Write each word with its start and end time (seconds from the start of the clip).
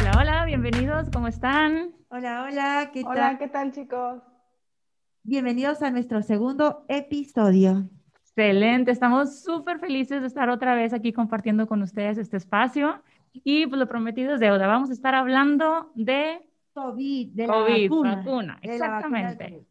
Hola, 0.00 0.16
hola, 0.18 0.44
bienvenidos, 0.46 1.08
¿cómo 1.12 1.28
están? 1.28 1.92
Hola, 2.08 2.46
hola, 2.48 2.90
¿qué 2.92 3.02
Hola, 3.04 3.14
tal? 3.14 3.38
¿qué 3.38 3.46
tal 3.48 3.70
chicos? 3.72 4.22
Bienvenidos 5.22 5.82
a 5.82 5.90
nuestro 5.92 6.20
segundo 6.22 6.84
episodio. 6.88 7.88
Excelente, 8.22 8.90
estamos 8.90 9.42
súper 9.44 9.78
felices 9.78 10.22
de 10.22 10.26
estar 10.26 10.50
otra 10.50 10.74
vez 10.74 10.92
aquí 10.92 11.12
compartiendo 11.12 11.68
con 11.68 11.80
ustedes 11.82 12.18
este 12.18 12.38
espacio. 12.38 13.04
Y 13.32 13.68
pues 13.68 13.78
lo 13.78 13.86
prometido 13.86 14.34
es 14.34 14.40
deuda, 14.40 14.66
vamos 14.66 14.90
a 14.90 14.94
estar 14.94 15.14
hablando 15.14 15.92
de 15.94 16.44
COVID, 16.72 17.28
de 17.34 17.46
la 17.46 17.52
COVID, 17.52 17.88
vacuna. 17.88 18.16
vacuna, 18.16 18.58
de 18.62 18.78
la 18.78 18.88
vacuna 18.88 19.18
del 19.18 19.26
exactamente. 19.28 19.69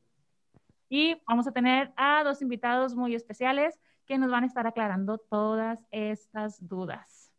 Y 0.89 1.21
vamos 1.27 1.47
a 1.47 1.51
tener 1.51 1.93
a 1.95 2.23
dos 2.23 2.41
invitados 2.41 2.95
muy 2.95 3.15
especiales 3.15 3.79
que 4.05 4.18
nos 4.18 4.32
van 4.32 4.43
a 4.43 4.47
estar 4.47 4.65
aclarando 4.65 5.19
todas 5.19 5.79
estas 5.91 6.68
dudas. 6.68 7.31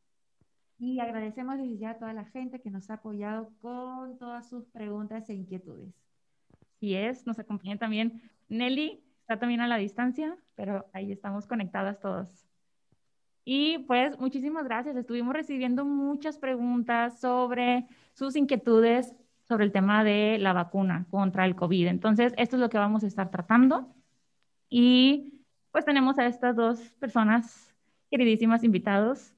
Y 0.78 1.00
agradecemos 1.00 1.58
desde 1.58 1.76
ya 1.76 1.90
a 1.90 1.98
toda 1.98 2.12
la 2.12 2.24
gente 2.24 2.60
que 2.60 2.70
nos 2.70 2.88
ha 2.88 2.94
apoyado 2.94 3.52
con 3.60 4.16
todas 4.18 4.48
sus 4.48 4.66
preguntas 4.68 5.28
e 5.28 5.34
inquietudes. 5.34 5.92
Y 6.78 6.94
es, 6.94 7.26
nos 7.26 7.38
acompaña 7.38 7.76
también 7.76 8.22
Nelly, 8.48 9.04
está 9.20 9.38
también 9.38 9.60
a 9.60 9.68
la 9.68 9.76
distancia, 9.76 10.38
pero 10.54 10.88
ahí 10.92 11.12
estamos 11.12 11.46
conectadas 11.46 12.00
todos. 12.00 12.46
Y 13.44 13.78
pues 13.80 14.18
muchísimas 14.18 14.64
gracias. 14.64 14.96
Estuvimos 14.96 15.34
recibiendo 15.34 15.84
muchas 15.84 16.38
preguntas 16.38 17.20
sobre 17.20 17.86
sus 18.14 18.36
inquietudes 18.36 19.12
sobre 19.50 19.64
el 19.66 19.72
tema 19.72 20.02
de 20.04 20.38
la 20.38 20.52
vacuna 20.54 21.04
contra 21.10 21.44
el 21.44 21.54
COVID. 21.56 21.88
Entonces, 21.88 22.32
esto 22.38 22.56
es 22.56 22.60
lo 22.60 22.70
que 22.70 22.78
vamos 22.78 23.04
a 23.04 23.06
estar 23.06 23.30
tratando. 23.30 23.88
Y 24.70 25.34
pues 25.72 25.84
tenemos 25.84 26.18
a 26.18 26.26
estas 26.26 26.56
dos 26.56 26.78
personas 27.00 27.74
queridísimas 28.10 28.64
invitados. 28.64 29.34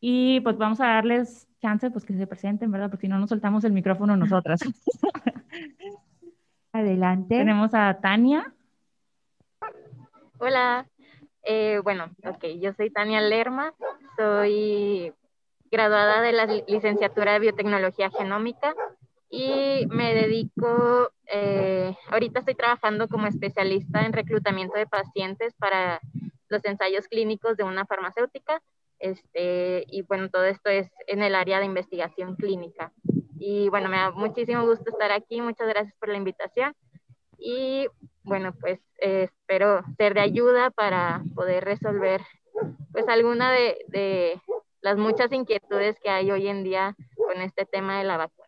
Y 0.00 0.40
pues 0.40 0.58
vamos 0.58 0.80
a 0.80 0.86
darles 0.88 1.48
chance 1.60 1.90
pues 1.90 2.04
que 2.04 2.14
se 2.14 2.26
presenten, 2.26 2.70
¿verdad? 2.72 2.90
Porque 2.90 3.06
si 3.06 3.08
no 3.08 3.18
nos 3.18 3.30
soltamos 3.30 3.62
el 3.64 3.72
micrófono 3.72 4.16
nosotras. 4.16 4.60
Adelante. 6.72 7.36
Tenemos 7.36 7.72
a 7.74 7.98
Tania. 8.00 8.52
Hola, 10.38 10.86
eh, 11.44 11.80
bueno, 11.84 12.10
ok, 12.24 12.44
yo 12.60 12.72
soy 12.72 12.90
Tania 12.90 13.20
Lerma, 13.20 13.72
soy 14.16 15.12
graduada 15.70 16.20
de 16.20 16.32
la 16.32 16.46
li- 16.46 16.64
licenciatura 16.66 17.34
de 17.34 17.38
biotecnología 17.38 18.10
genómica 18.10 18.74
y 19.34 19.86
me 19.86 20.12
dedico, 20.12 21.10
eh, 21.26 21.96
ahorita 22.10 22.40
estoy 22.40 22.54
trabajando 22.54 23.08
como 23.08 23.26
especialista 23.26 24.04
en 24.04 24.12
reclutamiento 24.12 24.76
de 24.76 24.86
pacientes 24.86 25.54
para 25.54 26.02
los 26.48 26.62
ensayos 26.66 27.08
clínicos 27.08 27.56
de 27.56 27.64
una 27.64 27.86
farmacéutica. 27.86 28.62
Este, 28.98 29.86
y 29.88 30.02
bueno, 30.02 30.28
todo 30.28 30.44
esto 30.44 30.68
es 30.68 30.90
en 31.06 31.22
el 31.22 31.34
área 31.34 31.60
de 31.60 31.64
investigación 31.64 32.36
clínica. 32.36 32.92
Y 33.38 33.70
bueno, 33.70 33.88
me 33.88 33.96
da 33.96 34.10
muchísimo 34.10 34.66
gusto 34.66 34.90
estar 34.90 35.10
aquí, 35.12 35.40
muchas 35.40 35.66
gracias 35.66 35.94
por 35.98 36.10
la 36.10 36.18
invitación. 36.18 36.74
Y 37.38 37.88
bueno, 38.24 38.52
pues 38.60 38.80
eh, 38.98 39.30
espero 39.30 39.82
ser 39.96 40.12
de 40.12 40.20
ayuda 40.20 40.70
para 40.70 41.22
poder 41.34 41.64
resolver 41.64 42.20
pues 42.92 43.08
alguna 43.08 43.50
de, 43.50 43.82
de 43.88 44.42
las 44.82 44.98
muchas 44.98 45.32
inquietudes 45.32 45.98
que 46.00 46.10
hay 46.10 46.30
hoy 46.30 46.48
en 46.48 46.64
día 46.64 46.94
con 47.16 47.40
este 47.40 47.64
tema 47.64 47.96
de 47.96 48.04
la 48.04 48.18
vacuna. 48.18 48.41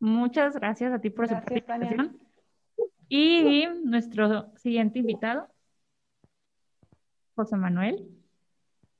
Muchas 0.00 0.54
gracias 0.56 0.92
a 0.92 0.98
ti 0.98 1.10
por 1.10 1.28
Tania. 1.28 1.46
invitación. 1.50 2.18
Y 3.08 3.66
nuestro 3.84 4.50
siguiente 4.56 5.00
invitado, 5.00 5.46
José 7.34 7.56
Manuel. 7.56 8.08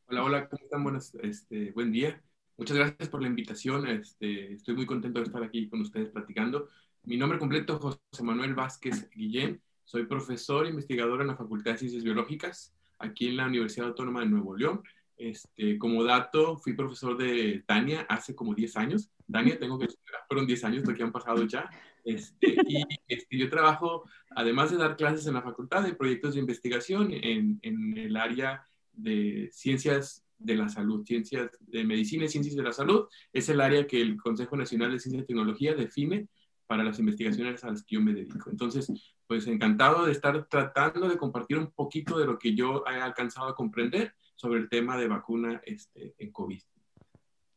Hola, 0.09 0.25
hola, 0.25 0.49
¿cómo 0.49 0.63
están? 0.63 0.83
Buenas, 0.83 1.15
este, 1.23 1.73
buen 1.73 1.91
día. 1.91 2.23
Muchas 2.59 2.77
gracias 2.77 3.09
por 3.09 3.23
la 3.23 3.29
invitación. 3.29 3.87
Este, 3.87 4.53
estoy 4.53 4.75
muy 4.75 4.85
contento 4.85 5.21
de 5.21 5.27
estar 5.27 5.43
aquí 5.43 5.69
con 5.71 5.81
ustedes 5.81 6.11
platicando. 6.11 6.69
Mi 7.05 7.17
nombre 7.17 7.39
completo 7.39 7.75
es 7.75 7.81
José 7.81 8.23
Manuel 8.23 8.55
Vázquez 8.55 9.09
Guillén. 9.11 9.63
Soy 9.85 10.05
profesor 10.05 10.67
e 10.67 10.71
investigador 10.71 11.23
en 11.23 11.29
la 11.29 11.37
Facultad 11.37 11.73
de 11.73 11.79
Ciencias 11.79 12.05
Biológicas 12.05 12.75
aquí 12.99 13.29
en 13.29 13.39
la 13.39 13.47
Universidad 13.47 13.89
Autónoma 13.89 14.21
de 14.21 14.27
Nuevo 14.27 14.55
León. 14.55 14.83
Este, 15.21 15.77
como 15.77 16.03
dato, 16.03 16.57
fui 16.57 16.73
profesor 16.73 17.15
de 17.19 17.63
Tania 17.67 18.07
hace 18.09 18.35
como 18.35 18.55
10 18.55 18.77
años. 18.79 19.11
Tania, 19.31 19.59
tengo 19.59 19.79
que 19.79 19.87
fueron 20.27 20.47
10 20.47 20.65
años 20.65 20.87
lo 20.87 20.95
que 20.95 21.03
han 21.03 21.13
pasado 21.13 21.45
ya. 21.45 21.69
Este, 22.03 22.57
y 22.67 22.83
este, 23.07 23.37
yo 23.37 23.51
trabajo, 23.51 24.09
además 24.31 24.71
de 24.71 24.79
dar 24.79 24.97
clases 24.97 25.27
en 25.27 25.35
la 25.35 25.43
facultad, 25.43 25.83
de 25.83 25.93
proyectos 25.93 26.33
de 26.33 26.41
investigación 26.41 27.13
en, 27.13 27.59
en 27.61 27.99
el 27.99 28.17
área 28.17 28.65
de 28.95 29.51
ciencias 29.53 30.25
de 30.39 30.57
la 30.57 30.71
salud, 30.71 31.05
ciencias 31.05 31.51
de 31.61 31.85
medicina 31.85 32.25
y 32.25 32.29
ciencias 32.29 32.57
de 32.57 32.63
la 32.63 32.73
salud. 32.73 33.07
Es 33.31 33.51
el 33.51 33.61
área 33.61 33.87
que 33.87 34.01
el 34.01 34.17
Consejo 34.17 34.57
Nacional 34.57 34.91
de 34.91 35.01
Ciencia 35.01 35.23
y 35.23 35.27
Tecnología 35.27 35.75
define 35.75 36.29
para 36.67 36.83
las 36.83 36.99
investigaciones 36.99 37.63
a 37.63 37.73
las 37.73 37.83
que 37.83 37.97
yo 37.97 38.01
me 38.01 38.15
dedico. 38.15 38.49
Entonces, 38.49 38.91
pues 39.27 39.47
encantado 39.47 40.07
de 40.07 40.13
estar 40.13 40.47
tratando 40.49 41.11
de 41.11 41.19
compartir 41.19 41.59
un 41.59 41.73
poquito 41.73 42.19
de 42.19 42.25
lo 42.25 42.39
que 42.39 42.55
yo 42.55 42.85
he 42.91 42.95
alcanzado 43.01 43.49
a 43.49 43.55
comprender 43.55 44.15
sobre 44.41 44.61
el 44.61 44.71
tema 44.71 44.97
de 44.97 45.07
vacuna 45.07 45.61
este, 45.65 46.15
en 46.19 46.33
COVID. 46.33 46.63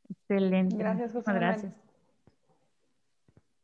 Excelente. 0.09 0.75
Gracias, 0.75 1.13
José 1.13 1.33
gracias. 1.33 1.73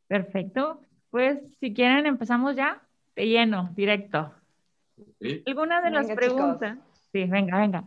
Perfecto. 0.08 0.80
Pues 1.10 1.38
si 1.60 1.74
quieren, 1.74 2.06
empezamos 2.06 2.56
ya 2.56 2.82
de 3.14 3.28
lleno, 3.28 3.70
directo. 3.76 4.32
¿ok? 4.96 5.42
¿Alguna 5.46 5.82
de 5.82 5.90
las 5.90 6.08
Venga, 6.08 6.22
chicos. 6.22 6.34
preguntas? 6.34 6.78
Sí, 7.12 7.24
venga, 7.24 7.58
venga. 7.58 7.84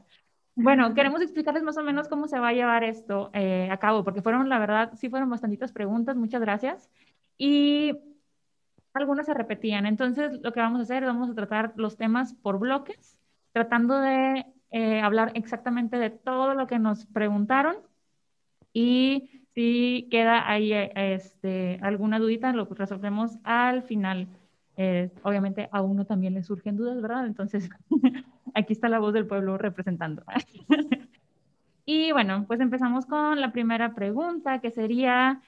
Bueno, 0.56 0.94
queremos 0.94 1.22
explicarles 1.22 1.64
más 1.64 1.78
o 1.78 1.84
menos 1.84 2.08
cómo 2.08 2.28
se 2.28 2.40
va 2.40 2.50
a 2.50 2.54
llevar 2.54 2.84
esto 2.84 3.32
eh, 3.34 3.70
a 3.72 3.78
cabo, 3.78 4.04
porque 4.04 4.22
fueron, 4.22 4.50
la 4.50 4.60
verdad, 4.60 4.94
sí 4.96 5.10
fueron 5.10 5.32
bastantitas 5.32 5.72
preguntas, 5.72 6.16
muchas 6.16 6.42
gracias. 6.42 6.92
Y 7.40 7.98
algunas 8.94 9.26
se 9.26 9.34
repetían. 9.34 9.88
Entonces, 9.88 10.40
lo 10.42 10.54
que 10.54 10.60
vamos 10.60 10.80
a 10.80 10.84
hacer, 10.84 11.04
vamos 11.04 11.32
a 11.32 11.34
tratar 11.34 11.74
los 11.76 11.98
temas 11.98 12.36
por 12.36 12.60
bloques, 12.60 13.18
tratando 13.52 14.00
de 14.00 14.46
eh, 14.74 15.02
hablar 15.02 15.32
exactamente 15.36 15.98
de 15.98 16.10
todo 16.10 16.56
lo 16.56 16.66
que 16.66 16.80
nos 16.80 17.06
preguntaron. 17.06 17.76
Y 18.74 19.46
si 19.54 20.08
queda 20.10 20.50
ahí 20.50 20.74
eh, 20.74 20.92
este, 20.96 21.78
alguna 21.84 22.18
dudita, 22.18 22.52
lo 22.54 22.66
resolvemos 22.66 23.38
al 23.44 23.84
final. 23.84 24.28
Eh, 24.76 25.12
obviamente 25.22 25.70
a 25.72 25.84
uno 25.84 26.06
también 26.06 26.34
le 26.34 26.42
surgen 26.42 26.76
dudas, 26.76 27.00
¿verdad? 27.00 27.28
Entonces, 27.28 27.70
aquí 28.56 28.74
está 28.74 28.90
la 28.90 28.98
voz 28.98 29.14
del 29.14 29.28
pueblo 29.28 29.60
representando. 29.60 30.24
y 31.86 32.12
bueno, 32.12 32.46
pues 32.48 32.60
empezamos 32.60 33.06
con 33.06 33.40
la 33.40 33.52
primera 33.52 33.94
pregunta, 33.94 34.60
que 34.60 34.72
sería, 34.72 35.40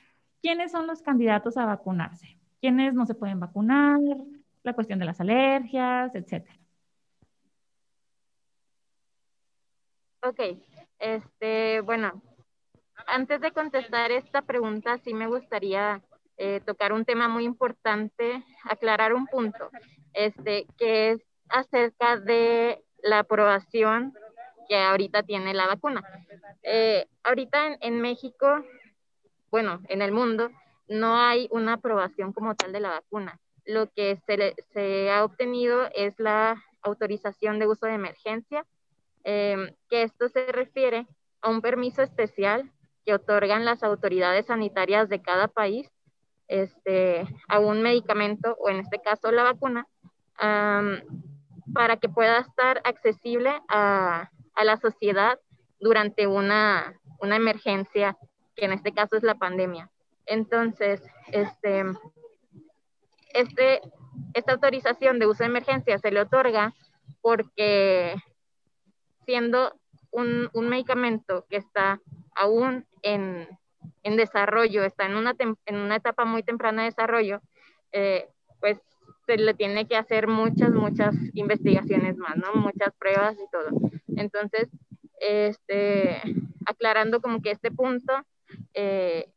¿quiénes 0.44 0.72
son 0.72 0.86
los 0.86 1.02
candidatos 1.02 1.58
a 1.58 1.66
vacunarse? 1.66 2.38
¿Quiénes 2.62 2.94
no 2.94 3.08
se 3.08 3.16
pueden 3.16 3.40
vacunar? 3.40 4.00
La 4.62 4.74
cuestión 4.74 5.00
de 5.00 5.06
las 5.06 5.20
alergias, 5.20 6.14
etcétera. 6.14 6.60
Ok, 10.26 10.40
este, 11.00 11.82
bueno, 11.82 12.22
antes 13.06 13.40
de 13.42 13.52
contestar 13.52 14.12
esta 14.12 14.42
pregunta, 14.42 14.98
sí 14.98 15.14
me 15.14 15.28
gustaría 15.28 16.02
eh, 16.38 16.62
tocar 16.66 16.94
un 16.94 17.06
tema 17.06 17.28
muy 17.28 17.44
importante, 17.44 18.44
aclarar 18.64 19.14
un 19.14 19.28
punto, 19.28 19.70
este, 20.14 20.66
que 20.80 21.12
es 21.12 21.22
acerca 21.50 22.18
de 22.18 22.84
la 23.04 23.20
aprobación 23.20 24.14
que 24.68 24.78
ahorita 24.78 25.22
tiene 25.22 25.54
la 25.54 25.68
vacuna. 25.68 26.04
Eh, 26.64 27.06
ahorita 27.24 27.68
en, 27.68 27.78
en 27.82 28.02
México, 28.02 28.66
bueno, 29.52 29.82
en 29.90 30.02
el 30.02 30.12
mundo, 30.12 30.50
no 30.88 31.20
hay 31.20 31.48
una 31.52 31.74
aprobación 31.74 32.34
como 32.34 32.56
tal 32.56 32.72
de 32.72 32.80
la 32.80 32.90
vacuna. 32.90 33.40
Lo 33.66 33.92
que 33.92 34.16
se, 34.26 34.38
le- 34.38 34.56
se 34.74 35.12
ha 35.12 35.24
obtenido 35.24 35.88
es 35.94 36.20
la 36.20 36.64
autorización 36.82 37.60
de 37.60 37.68
uso 37.68 37.86
de 37.86 37.94
emergencia, 37.94 38.66
eh, 39.26 39.76
que 39.90 40.04
esto 40.04 40.30
se 40.30 40.52
refiere 40.52 41.08
a 41.42 41.50
un 41.50 41.62
permiso 41.62 42.02
especial 42.02 42.72
que 43.06 43.14
otorgan 43.14 43.66
las 43.66 43.84
autoridades 43.84 44.46
sanitarias 44.46 45.10
de 45.10 45.22
cada 45.22 45.48
país 45.48 45.92
este, 46.48 47.28
a 47.48 47.60
un 47.60 47.82
medicamento, 47.82 48.56
o 48.60 48.70
en 48.70 48.78
este 48.78 49.00
caso 49.00 49.32
la 49.32 49.44
vacuna, 49.44 49.88
am, 50.38 51.02
para 51.74 51.98
que 51.98 52.08
pueda 52.08 52.40
estar 52.40 52.82
accesible 52.84 53.52
a, 53.68 54.30
a 54.54 54.64
la 54.64 54.78
sociedad 54.78 55.40
durante 55.80 56.28
una, 56.28 57.00
una 57.20 57.36
emergencia, 57.36 58.18
que 58.56 58.66
en 58.66 58.74
este 58.74 58.94
caso 58.94 59.18
es 59.18 59.24
la 59.24 59.36
pandemia. 59.36 59.90
Entonces, 60.26 61.02
este, 61.32 61.84
este, 63.34 63.82
esta 64.34 64.54
autorización 64.54 65.20
de 65.20 65.28
uso 65.28 65.44
de 65.44 65.50
emergencia 65.50 65.98
se 65.98 66.12
le 66.12 66.22
otorga 66.22 66.74
porque 67.22 68.16
siendo 69.26 69.74
un, 70.12 70.50
un 70.54 70.70
medicamento 70.70 71.46
que 71.50 71.58
está 71.58 72.00
aún 72.36 72.86
en, 73.02 73.48
en 74.04 74.18
desarrollo, 74.18 74.84
está 74.84 75.06
en 75.06 75.16
una, 75.16 75.36
en 75.40 75.76
una 75.76 75.96
etapa 75.96 76.26
muy 76.26 76.44
temprana 76.44 76.84
de 76.84 76.90
desarrollo, 76.90 77.42
eh, 77.92 78.30
pues 78.60 78.80
se 79.26 79.38
le 79.38 79.54
tiene 79.54 79.88
que 79.88 79.98
hacer 79.98 80.28
muchas, 80.28 80.72
muchas 80.72 81.16
investigaciones 81.34 82.18
más, 82.18 82.38
¿no? 82.38 82.54
Muchas 82.56 82.94
pruebas 83.00 83.36
y 83.36 83.50
todo. 83.52 83.92
Entonces, 84.16 84.70
este, 85.20 86.22
aclarando 86.66 87.22
como 87.22 87.42
que 87.42 87.52
este 87.52 87.72
punto, 87.72 88.14
eh, 88.74 89.32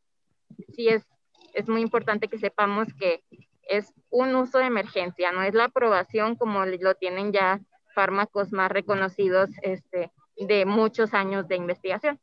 sí 0.73 0.89
es, 0.89 1.07
es 1.53 1.67
muy 1.67 1.81
importante 1.81 2.27
que 2.27 2.37
sepamos 2.37 2.87
que 2.93 3.23
es 3.63 3.93
un 4.09 4.35
uso 4.35 4.59
de 4.59 4.65
emergencia, 4.65 5.31
no 5.31 5.43
es 5.43 5.53
la 5.53 5.65
aprobación 5.65 6.35
como 6.35 6.65
lo 6.65 6.95
tienen 6.95 7.31
ya 7.31 7.59
fármacos 7.99 8.53
más 8.53 8.71
reconocidos 8.71 9.49
este, 9.61 10.09
de 10.37 10.65
muchos 10.65 11.13
años 11.13 11.49
de 11.49 11.57
investigación. 11.57 12.17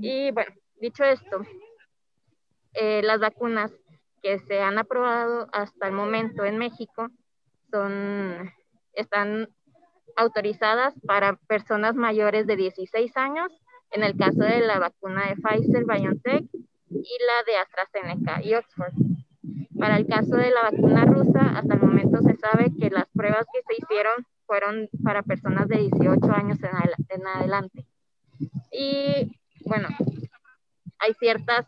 Y 0.00 0.30
bueno, 0.30 0.50
dicho 0.80 1.04
esto, 1.04 1.42
eh, 2.72 3.02
las 3.02 3.20
vacunas 3.20 3.70
que 4.22 4.38
se 4.38 4.62
han 4.62 4.78
aprobado 4.78 5.46
hasta 5.52 5.88
el 5.88 5.92
momento 5.92 6.46
en 6.46 6.56
México 6.56 7.10
son, 7.70 8.50
están 8.94 9.50
autorizadas 10.16 10.94
para 11.06 11.36
personas 11.48 11.94
mayores 11.96 12.46
de 12.46 12.56
16 12.56 13.14
años, 13.18 13.52
en 13.90 14.04
el 14.04 14.16
caso 14.16 14.40
de 14.40 14.60
la 14.60 14.78
vacuna 14.78 15.28
de 15.28 15.36
Pfizer, 15.36 15.84
BioNTech 15.84 16.44
y 16.88 17.16
la 17.28 17.38
de 17.46 17.58
AstraZeneca 17.58 18.42
y 18.42 18.54
Oxford. 18.54 18.94
Para 19.78 19.98
el 19.98 20.06
caso 20.06 20.34
de 20.36 20.50
la 20.50 20.62
vacuna 20.62 21.04
rusa, 21.04 21.58
hasta 21.58 21.74
el 21.74 21.80
momento 21.80 22.22
se 22.22 22.36
sabe 22.36 22.72
que 22.80 22.88
las 22.88 23.06
pruebas 23.14 23.44
que 23.52 23.60
se 23.66 23.82
hicieron 23.82 24.14
fueron 24.46 24.88
para 25.02 25.22
personas 25.22 25.68
de 25.68 25.78
18 25.78 26.32
años 26.32 26.58
en, 26.62 27.26
adelante. 27.26 27.86
Y 28.72 29.38
bueno, 29.64 29.88
hay 30.98 31.14
ciertas 31.14 31.66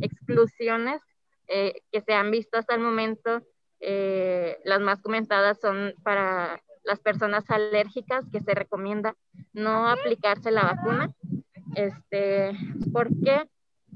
exclusiones 0.00 1.00
eh, 1.48 1.74
que 1.92 2.00
se 2.00 2.12
han 2.12 2.30
visto 2.30 2.58
hasta 2.58 2.74
el 2.74 2.80
momento. 2.80 3.42
Eh, 3.80 4.58
las 4.64 4.80
más 4.80 5.02
comentadas 5.02 5.58
son 5.60 5.94
para 6.02 6.62
las 6.84 7.00
personas 7.00 7.44
alérgicas 7.48 8.24
que 8.30 8.40
se 8.40 8.54
recomienda 8.54 9.16
no 9.52 9.88
aplicarse 9.88 10.50
la 10.50 10.64
vacuna. 10.64 11.12
Este, 11.74 12.52
¿Por 12.92 13.08
qué? 13.22 13.48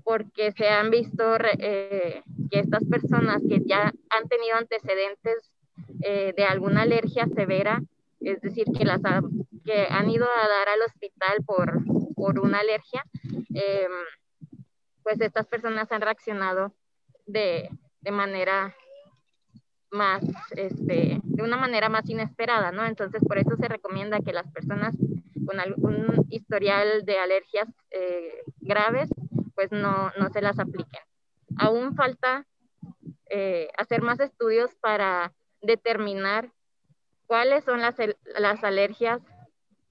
Porque 0.04 0.52
se 0.52 0.68
han 0.68 0.90
visto 0.90 1.36
eh, 1.58 2.22
que 2.50 2.60
estas 2.60 2.84
personas 2.84 3.42
que 3.48 3.60
ya 3.64 3.92
han 4.10 4.28
tenido 4.28 4.56
antecedentes 4.56 5.52
eh, 6.00 6.32
de 6.36 6.44
alguna 6.44 6.82
alergia 6.82 7.26
severa, 7.26 7.82
es 8.20 8.40
decir, 8.40 8.66
que, 8.76 8.84
las 8.84 9.00
que 9.64 9.86
han 9.90 10.10
ido 10.10 10.26
a 10.26 10.48
dar 10.48 10.68
al 10.68 10.82
hospital 10.82 11.38
por, 11.46 11.78
por 12.14 12.40
una 12.40 12.58
alergia, 12.60 13.04
em, 13.54 13.92
pues 15.02 15.20
estas 15.20 15.46
personas 15.46 15.90
han 15.92 16.00
reaccionado 16.00 16.74
de, 17.26 17.70
de 18.00 18.10
manera 18.10 18.74
más, 19.90 20.22
este, 20.50 21.20
de 21.22 21.42
una 21.42 21.56
manera 21.56 21.88
más 21.88 22.08
inesperada, 22.08 22.72
¿no? 22.72 22.84
Entonces, 22.84 23.22
por 23.26 23.38
eso 23.38 23.56
se 23.56 23.68
recomienda 23.68 24.20
que 24.20 24.32
las 24.32 24.50
personas 24.52 24.94
con 25.46 25.60
algún 25.60 26.26
historial 26.28 27.04
de 27.04 27.18
alergias 27.18 27.68
eh, 27.90 28.42
graves, 28.60 29.08
pues 29.54 29.72
no, 29.72 30.12
no, 30.18 30.28
se 30.28 30.42
las 30.42 30.58
apliquen. 30.58 31.00
Aún 31.56 31.94
falta 31.94 32.46
eh, 33.30 33.70
hacer 33.78 34.02
más 34.02 34.20
estudios 34.20 34.74
para 34.74 35.32
determinar 35.60 36.52
cuáles 37.26 37.64
son 37.64 37.80
las, 37.80 37.96
las 38.38 38.64
alergias 38.64 39.20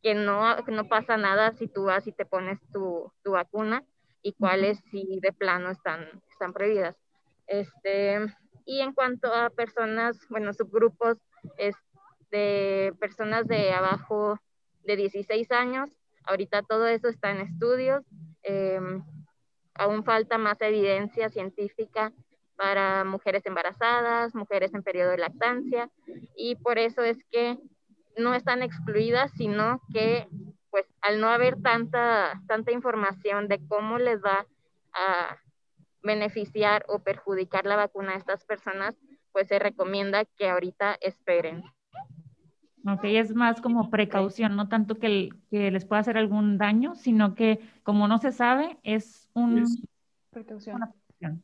que 0.01 0.13
no, 0.13 0.63
que 0.65 0.71
no 0.71 0.87
pasa 0.87 1.17
nada 1.17 1.53
si 1.53 1.67
tú 1.67 1.85
vas 1.85 2.07
y 2.07 2.11
te 2.11 2.25
pones 2.25 2.59
tu, 2.71 3.11
tu 3.23 3.31
vacuna 3.31 3.83
y 4.21 4.33
cuáles 4.33 4.79
si 4.91 5.19
de 5.21 5.31
plano 5.31 5.69
están, 5.69 6.21
están 6.29 6.53
prohibidas. 6.53 6.95
Este, 7.47 8.25
y 8.65 8.81
en 8.81 8.93
cuanto 8.93 9.33
a 9.33 9.49
personas, 9.49 10.17
bueno, 10.29 10.53
subgrupos 10.53 11.17
de 12.31 12.93
personas 12.99 13.47
de 13.47 13.71
abajo 13.71 14.39
de 14.83 14.95
16 14.97 15.51
años, 15.51 15.89
ahorita 16.23 16.63
todo 16.63 16.87
eso 16.87 17.07
está 17.07 17.31
en 17.31 17.41
estudios. 17.41 18.03
Em, 18.43 19.03
aún 19.73 20.03
falta 20.03 20.37
más 20.37 20.59
evidencia 20.61 21.29
científica 21.29 22.11
para 22.57 23.06
mujeres 23.06 23.45
embarazadas, 23.45 24.36
mujeres 24.36 24.74
en 24.74 24.83
periodo 24.83 25.12
de 25.12 25.19
lactancia, 25.19 25.89
y 26.36 26.56
por 26.56 26.77
eso 26.80 27.04
es 27.04 27.24
que 27.31 27.57
no 28.18 28.33
están 28.33 28.63
excluidas, 28.63 29.31
sino 29.31 29.81
que 29.94 30.27
pues 30.69 30.86
al 31.01 31.21
no 31.21 31.30
haber 31.30 31.62
tanta, 31.62 32.42
tanta 32.48 32.71
información 32.71 33.48
de 33.48 33.65
cómo 33.68 33.98
les 34.00 34.21
va 34.21 34.45
a 34.94 35.38
beneficiar 36.04 36.86
o 36.88 37.00
perjudicar 37.00 37.65
la 37.65 37.75
vacuna 37.75 38.13
a 38.13 38.18
estas 38.18 38.44
personas, 38.45 38.95
pues 39.31 39.48
se 39.48 39.59
recomienda 39.59 40.25
que 40.25 40.50
ahorita 40.50 40.98
esperen. 41.01 41.63
Ok, 42.86 43.01
es 43.04 43.36
más 43.36 43.59
como 43.59 43.89
precaución, 43.89 44.56
no 44.56 44.69
tanto 44.69 44.98
que, 44.98 45.30
que 45.50 45.71
les 45.71 45.86
pueda 45.86 46.00
hacer 46.01 46.18
algún 46.18 46.57
daño, 46.57 46.95
sino 46.95 47.36
que 47.36 47.59
como 47.83 48.07
no 48.07 48.18
se 48.18 48.31
sabe, 48.31 48.77
es 48.83 49.30
un, 49.33 49.65
precaución. 50.31 50.77
una 50.77 50.92
precaución. 50.92 51.44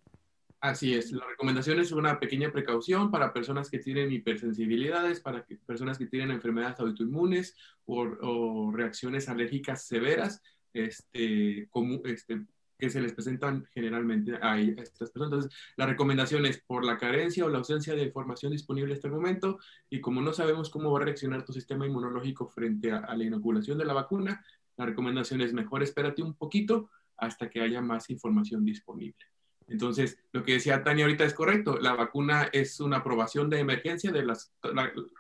Así 0.64 0.94
es, 0.94 1.12
la 1.12 1.28
recomendación 1.28 1.82
es 1.82 1.92
una 1.92 2.22
pequeña 2.22 2.50
precaución 2.50 3.12
para 3.12 3.34
personas 3.34 3.70
que 3.70 3.80
tienen 3.80 4.14
hipersensibilidades, 4.14 5.20
para 5.20 5.44
que, 5.44 5.58
personas 5.58 5.98
que 5.98 6.06
tienen 6.06 6.32
enfermedades 6.32 6.80
autoinmunes 6.80 7.58
o, 7.86 8.04
o 8.22 8.72
reacciones 8.72 9.28
alérgicas 9.28 9.86
severas, 9.86 10.42
este, 10.72 11.68
como, 11.70 12.00
este, 12.06 12.46
que 12.80 12.90
se 12.90 13.02
les 13.02 13.12
presentan 13.12 13.66
generalmente 13.74 14.38
a, 14.42 14.58
estas 14.58 15.12
personas. 15.12 15.34
Entonces, 15.34 15.52
la 15.76 15.86
recomendación 15.86 16.46
es 16.46 16.62
por 16.62 16.86
la 16.86 16.98
carencia 16.98 17.44
o 17.44 17.50
la 17.50 17.58
ausencia 17.58 17.94
de 17.94 18.04
información 18.04 18.54
disponible 18.54 18.94
hasta 18.94 19.10
el 19.10 19.14
momento 19.14 19.60
y 19.90 20.00
como 20.00 20.22
no 20.22 20.32
sabemos 20.32 20.70
cómo 20.70 20.94
va 20.94 21.00
a 21.00 21.04
reaccionar 21.04 21.44
tu 21.44 21.52
sistema 21.52 21.86
inmunológico 21.86 22.48
frente 22.48 22.90
a, 22.90 23.14
la 23.14 23.24
inoculación 23.26 23.78
de 23.78 23.84
la 23.84 23.94
vacuna, 23.94 24.46
la 24.78 24.86
recomendación 24.86 25.42
es 25.42 25.52
mejor 25.52 25.84
espérate 25.84 26.22
un 26.22 26.36
poquito 26.36 26.90
hasta 27.18 27.50
que 27.50 27.60
haya 27.60 27.82
más 27.82 28.10
información 28.10 28.64
disponible. 28.64 29.26
Entonces, 29.68 30.20
lo 30.32 30.44
que 30.44 30.54
decía 30.54 30.84
Tania 30.84 31.06
ahorita 31.06 31.24
es 31.24 31.34
correcto. 31.34 31.78
La 31.80 31.94
vacuna 31.94 32.50
es 32.52 32.80
una 32.80 32.98
aprobación 32.98 33.50
de 33.50 33.60
emergencia 33.60 34.12
de 34.12 34.26
las, 34.26 34.54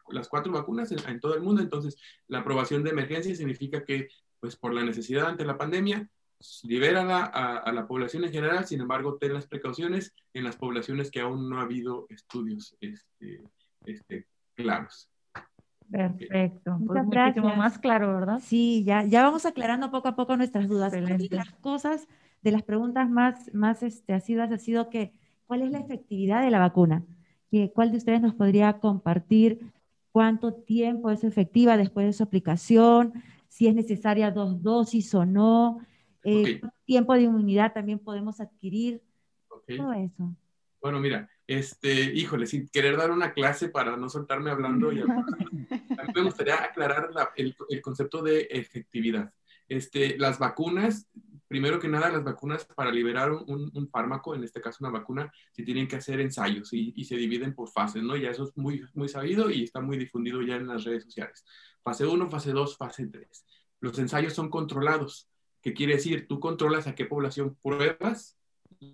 las 0.10 0.28
cuatro 0.28 0.52
vacunas 0.52 0.92
en, 0.92 1.00
en, 1.08 1.20
todo 1.20 1.36
el 1.36 1.42
mundo. 1.42 1.62
Entonces, 1.62 1.98
la 2.28 2.40
aprobación 2.40 2.84
de 2.84 2.92
emergencia 2.92 3.36
significa 3.36 3.84
que, 3.84 4.10
pues, 4.40 4.56
por 4.56 4.74
la 4.74 4.84
necesidad 4.84 5.28
ante 5.28 5.46
la 5.46 5.58
pandemia, 5.58 6.10
libérala 6.64 7.24
a, 7.26 7.58
a, 7.58 7.72
la 7.72 7.88
población 7.88 8.26
en 8.26 8.32
general, 8.32 8.66
sin 8.66 8.82
embargo, 8.82 9.18
ten 9.18 9.34
las 9.34 9.48
precauciones 9.48 10.14
en 10.34 10.44
las 10.44 10.58
poblaciones 10.58 11.10
que 11.10 11.22
aún 11.22 11.50
no 11.50 11.60
ha 11.60 11.64
habido 11.64 12.06
estudios 12.10 12.76
este, 12.82 13.42
este, 13.86 14.28
claros. 14.56 15.10
Perfecto. 15.90 16.80
Muchas 16.80 17.06
pues 17.06 17.10
gracias. 17.10 17.58
más 17.58 17.78
claro, 17.78 18.14
¿verdad? 18.16 18.40
Sí, 18.44 18.84
ya, 18.84 19.04
ya 19.04 19.24
vamos 19.24 19.46
aclarando 19.46 19.92
poco 19.92 20.08
a 20.08 20.16
poco 20.16 20.36
nuestras 20.36 20.68
dudas. 20.68 20.94
Las 21.30 21.52
cosas, 21.62 22.08
de 22.44 22.52
las 22.52 22.64
preguntas 22.64 23.10
más, 23.10 23.54
más 23.54 23.82
este, 23.84 24.14
asiduas 24.14 24.52
ha 24.52 24.58
sido 24.58 24.90
que, 24.90 25.14
¿cuál 25.46 25.62
es 25.62 25.72
la 25.72 25.80
efectividad 25.80 26.44
de 26.44 26.52
la 26.52 26.60
vacuna? 26.60 27.04
¿Cuál 27.74 27.92
de 27.92 27.98
ustedes 27.98 28.22
nos 28.22 28.34
podría 28.34 28.80
compartir 28.80 29.60
cuánto 30.12 30.54
tiempo 30.54 31.12
es 31.12 31.24
efectiva 31.24 31.78
después 31.78 32.06
de 32.06 32.14
su 32.14 32.24
aplicación? 32.24 33.14
Si 33.48 33.68
es 33.68 33.76
necesaria 33.76 34.32
dos 34.32 34.62
dosis 34.64 35.14
o 35.14 35.26
no 35.26 35.80
eh, 36.24 36.62
tiempo 36.86 37.14
de 37.14 37.22
inmunidad 37.22 37.74
también 37.74 38.00
podemos 38.00 38.40
adquirir, 38.40 39.02
todo 39.68 39.94
eso. 39.94 40.36
Bueno, 40.82 41.00
mira, 41.00 41.30
este, 41.48 42.14
híjole, 42.14 42.46
sin 42.46 42.68
querer 42.68 42.98
dar 42.98 43.12
una 43.12 43.34
clase 43.34 43.70
para 43.70 43.96
no 43.98 44.10
soltarme 44.10 44.52
hablando, 44.52 44.90
a 44.90 44.94
mí 44.94 46.14
me 46.16 46.24
gustaría 46.24 46.64
aclarar 46.64 47.10
el, 47.36 47.56
el, 47.70 47.82
concepto 47.82 48.22
de 48.22 48.48
efectividad. 48.52 49.34
Este, 49.68 50.18
las 50.18 50.40
vacunas, 50.40 51.08
primero 51.54 51.80
que 51.80 51.88
nada, 51.88 52.10
las 52.10 52.24
vacunas 52.24 52.66
para 52.66 52.92
liberar 52.92 53.32
un, 53.32 53.70
un, 53.76 53.88
fármaco, 53.88 54.34
en 54.34 54.44
este 54.44 54.60
caso 54.60 54.80
una 54.82 54.90
vacuna, 54.90 55.32
se 55.52 55.62
tienen 55.62 55.88
que 55.88 55.98
hacer 55.98 56.20
ensayos 56.20 56.74
y, 56.74 56.94
y, 56.96 57.06
se 57.06 57.16
dividen 57.16 57.54
por 57.54 57.70
fases, 57.70 58.02
¿no? 58.02 58.16
Ya 58.16 58.32
eso 58.32 58.46
es 58.46 58.58
muy, 58.58 58.84
muy 58.96 59.08
sabido 59.08 59.52
y 59.52 59.64
está 59.64 59.80
muy 59.80 60.00
difundido 60.00 60.42
ya 60.42 60.56
en 60.56 60.66
las 60.66 60.84
redes 60.84 61.04
sociales. 61.04 61.46
Fase 61.84 62.08
1, 62.08 62.28
fase 62.28 62.54
2, 62.54 62.76
fase 62.76 63.06
3. 63.06 63.46
Los 63.82 64.00
ensayos 64.00 64.34
son 64.34 64.50
controlados. 64.50 65.30
¿Qué 65.62 65.76
quiere 65.76 65.94
decir? 65.94 66.26
Tú 66.28 66.40
controlas 66.40 66.88
a 66.88 66.96
qué 66.96 67.06
población 67.06 67.56
pruebas 67.62 68.36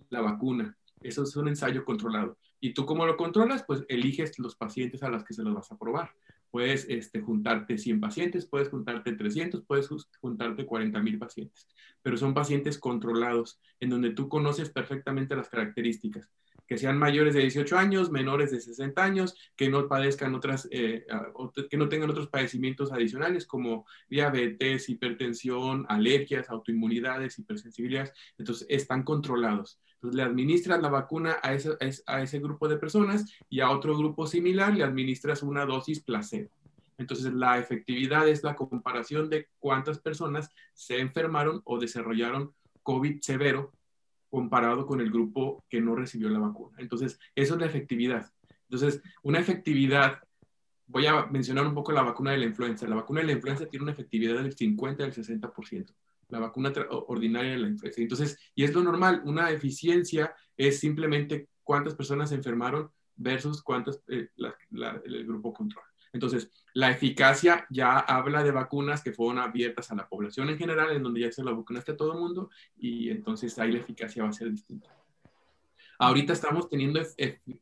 la 0.10 0.20
vacuna. 0.20 0.78
Eso 1.00 1.24
es 1.24 1.34
un 1.38 1.48
ensayo 1.48 1.86
controlado. 1.86 2.38
¿Y 2.60 2.74
tú 2.74 2.86
cómo 2.86 3.06
lo 3.06 3.16
controlas? 3.16 3.64
Pues 3.66 3.86
eliges 3.88 4.38
los 4.38 4.58
pacientes 4.58 5.02
a 5.02 5.08
los 5.08 5.24
que 5.24 5.34
se 5.34 5.44
los 5.44 5.54
vas 5.54 5.72
a 5.72 5.78
probar. 5.78 6.12
Puedes 6.52 6.86
este, 6.90 7.22
juntarte 7.22 7.78
100 7.78 8.00
pacientes, 8.00 8.46
puedes 8.46 8.70
juntarte 8.70 9.14
300, 9.14 9.64
puedes 9.66 9.88
juntarte 10.20 10.66
40 10.66 11.00
mil 11.02 11.20
pacientes. 11.20 11.68
Pero 12.02 12.18
son 12.18 12.34
pacientes 12.34 12.78
controlados, 12.80 13.60
en 13.80 13.90
donde 13.90 14.12
tú 14.12 14.30
conoces 14.30 14.70
perfectamente 14.70 15.36
las 15.36 15.50
características 15.50 16.30
que 16.70 16.78
sean 16.78 17.00
mayores 17.00 17.34
de 17.34 17.42
18 17.42 17.80
años, 17.80 18.12
menores 18.12 18.52
de 18.52 18.62
60 18.62 19.04
años, 19.04 19.36
que 19.56 19.70
no 19.70 19.88
padezcan 19.88 20.36
otras, 20.36 20.68
eh, 20.70 21.04
que 21.68 21.78
no 21.78 21.90
tengan 21.90 22.12
otros 22.12 22.28
padecimientos 22.28 22.92
adicionales 22.92 23.48
como 23.48 23.88
diabetes, 24.08 24.88
hipertensión, 24.88 25.88
alergias, 25.90 26.48
autoinmunidades, 26.48 27.40
hipersensibilidades. 27.40 28.14
Entonces, 28.38 28.68
están 28.70 29.02
controlados. 29.02 29.82
Entonces 30.00 30.16
le 30.16 30.24
administras 30.24 30.82
la 30.82 30.90
vacuna 30.90 31.38
a 31.44 31.54
ese, 31.54 31.72
a 32.06 32.22
ese 32.22 32.40
grupo 32.40 32.70
de 32.70 32.78
personas 32.78 33.26
y 33.50 33.60
a 33.60 33.70
otro 33.70 33.98
grupo 33.98 34.28
similar 34.28 34.74
le 34.74 34.84
administras 34.84 35.44
una 35.44 35.66
dosis 35.66 36.00
placebo. 36.02 36.50
Entonces, 37.00 37.34
la 37.34 37.58
efectividad 37.58 38.28
es 38.28 38.44
la 38.44 38.56
comparación 38.56 39.30
de 39.30 39.48
cuántas 39.58 40.00
personas 40.00 40.50
se 40.74 41.00
enfermaron 41.00 41.62
o 41.64 41.80
desarrollaron 41.80 42.54
COVID 42.84 43.22
severo 43.22 43.72
comparado 44.30 44.86
con 44.86 45.00
el 45.00 45.10
grupo 45.10 45.64
que 45.70 45.80
no 45.80 45.96
recibió 45.96 46.30
la 46.30 46.40
vacuna. 46.40 46.78
Entonces, 46.78 47.18
eso 47.36 47.54
es 47.54 47.60
la 47.60 47.68
efectividad. 47.68 48.30
Entonces, 48.70 49.02
una 49.24 49.40
efectividad, 49.40 50.20
voy 50.88 51.06
a 51.06 51.26
mencionar 51.28 51.66
un 51.66 51.74
poco 51.74 51.94
la 51.94 52.04
vacuna 52.04 52.32
de 52.32 52.40
la 52.40 52.46
influenza. 52.46 52.86
La 52.86 52.96
vacuna 52.96 53.22
de 53.22 53.28
la 53.28 53.34
influenza 53.34 53.66
tiene 53.66 53.84
una 53.84 53.94
efectividad 53.94 54.36
del 54.36 54.54
50 54.54 55.04
al 55.04 55.14
60%. 55.14 55.94
La 56.30 56.40
vacuna 56.40 56.72
ordinaria 57.08 57.52
de 57.52 57.58
la 57.58 57.68
influenza. 57.68 58.02
Entonces, 58.02 58.38
y 58.56 58.64
es 58.64 58.74
lo 58.74 58.84
normal, 58.84 59.22
una 59.26 59.52
eficiencia 59.52 60.34
es 60.56 60.80
simplemente 60.80 61.50
cuántas 61.64 61.96
personas 61.96 62.30
se 62.30 62.36
enfermaron 62.36 62.90
versus 63.16 63.62
cuántas 63.62 64.02
eh, 64.08 64.30
el 64.38 65.26
grupo 65.26 65.54
control. 65.54 65.84
Entonces, 66.12 66.50
la 66.74 66.90
eficacia 66.90 67.68
ya 67.70 68.00
habla 68.00 68.44
de 68.44 68.52
vacunas 68.52 69.04
que 69.04 69.14
fueron 69.14 69.38
abiertas 69.38 69.92
a 69.92 69.96
la 69.96 70.08
población 70.08 70.50
en 70.50 70.58
general, 70.58 70.96
en 70.96 71.04
donde 71.04 71.22
ya 71.22 71.32
se 71.32 71.44
la 71.44 71.52
vacunaste 71.52 71.92
a 71.92 71.98
todo 71.98 72.14
el 72.14 72.20
mundo, 72.20 72.50
y 72.78 73.10
entonces 73.10 73.58
ahí 73.60 73.72
la 73.72 73.80
eficacia 73.80 74.24
va 74.24 74.30
a 74.30 74.34
ser 74.34 74.50
distinta. 74.50 74.96
Ahorita 76.00 76.34
estamos 76.34 76.70
teniendo 76.70 77.02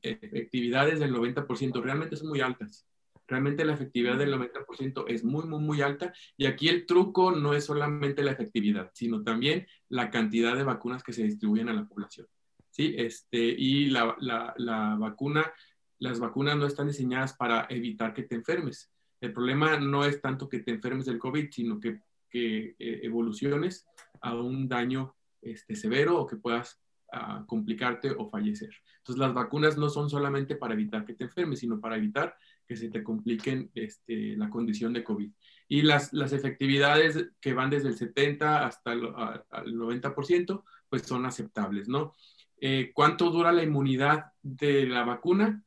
efectividades 0.01 1.00
del 1.00 1.13
90%, 1.13 1.81
realmente 1.81 2.15
son 2.15 2.29
muy 2.29 2.39
altas. 2.39 2.86
Realmente 3.27 3.65
la 3.65 3.74
efectividad 3.74 4.17
del 4.17 4.34
90% 4.34 5.05
es 5.07 5.24
muy, 5.24 5.46
muy, 5.46 5.60
muy 5.60 5.81
alta. 5.81 6.13
Y 6.38 6.46
aquí 6.46 6.69
el 6.69 6.86
truco 6.86 7.31
no 7.31 7.53
es 7.53 7.65
solamente 7.65 8.24
la 8.24 8.31
efectividad, 8.31 8.91
sino 8.93 9.24
también 9.24 9.67
la 9.89 10.10
cantidad 10.10 10.55
de 10.55 10.63
vacunas 10.63 11.03
que 11.03 11.13
se 11.13 11.24
distribuyen 11.24 11.69
a 11.69 11.74
la 11.74 11.86
población. 11.86 12.27
¿sí? 12.69 12.96
Este, 12.98 13.38
y 13.38 13.89
la, 13.89 14.15
la, 14.19 14.53
la 14.57 14.96
vacuna 14.98 15.51
las 16.00 16.19
vacunas 16.19 16.57
no 16.57 16.65
están 16.65 16.88
diseñadas 16.88 17.34
para 17.34 17.65
evitar 17.69 18.13
que 18.13 18.24
te 18.24 18.36
enfermes. 18.36 18.91
El 19.19 19.34
problema 19.34 19.79
no 19.79 20.05
es 20.05 20.22
tanto 20.22 20.48
que 20.48 20.60
te 20.60 20.72
enfermes 20.72 21.05
del 21.05 21.19
COVID, 21.19 21.50
sino 21.51 21.79
que, 21.79 22.01
que 22.29 22.75
eh, 22.77 23.00
evoluciones 23.03 23.88
a 24.22 24.36
un 24.36 24.67
daño 24.67 25.15
este, 25.41 25.75
severo 25.75 26.19
o 26.19 26.27
que 26.27 26.36
puedas 26.36 26.79
ah, 27.11 27.43
complicarte 27.47 28.11
o 28.11 28.29
fallecer. 28.29 28.69
Entonces, 28.97 29.19
las 29.19 29.33
vacunas 29.33 29.77
no 29.77 29.89
son 29.89 30.09
solamente 30.09 30.55
para 30.55 30.73
evitar 30.73 31.05
que 31.05 31.13
te 31.13 31.23
enfermes, 31.23 31.59
sino 31.59 31.79
para 31.79 31.97
evitar 31.97 32.35
que 32.67 32.75
se 32.75 32.89
te 32.89 33.03
compliquen 33.03 33.71
este, 33.73 34.35
la 34.35 34.49
condición 34.49 34.93
de 34.93 35.03
COVID. 35.03 35.31
Y 35.69 35.81
las, 35.81 36.13
las 36.13 36.33
efectividades 36.33 37.29
que 37.39 37.53
van 37.53 37.69
desde 37.69 37.89
el 37.89 37.97
70 37.97 38.65
hasta 38.65 38.93
el, 38.93 39.01
90%, 39.01 40.63
pues 40.89 41.03
son 41.03 41.25
aceptables, 41.25 41.87
¿no? 41.87 42.13
Eh, 42.59 42.91
¿Cuánto 42.93 43.29
dura 43.29 43.51
la 43.51 43.63
inmunidad 43.63 44.33
de 44.41 44.85
la 44.87 45.03
vacuna? 45.03 45.63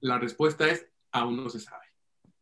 La 0.00 0.18
respuesta 0.18 0.68
es, 0.68 0.86
aún 1.10 1.36
no 1.36 1.48
se 1.48 1.60
sabe. 1.60 1.87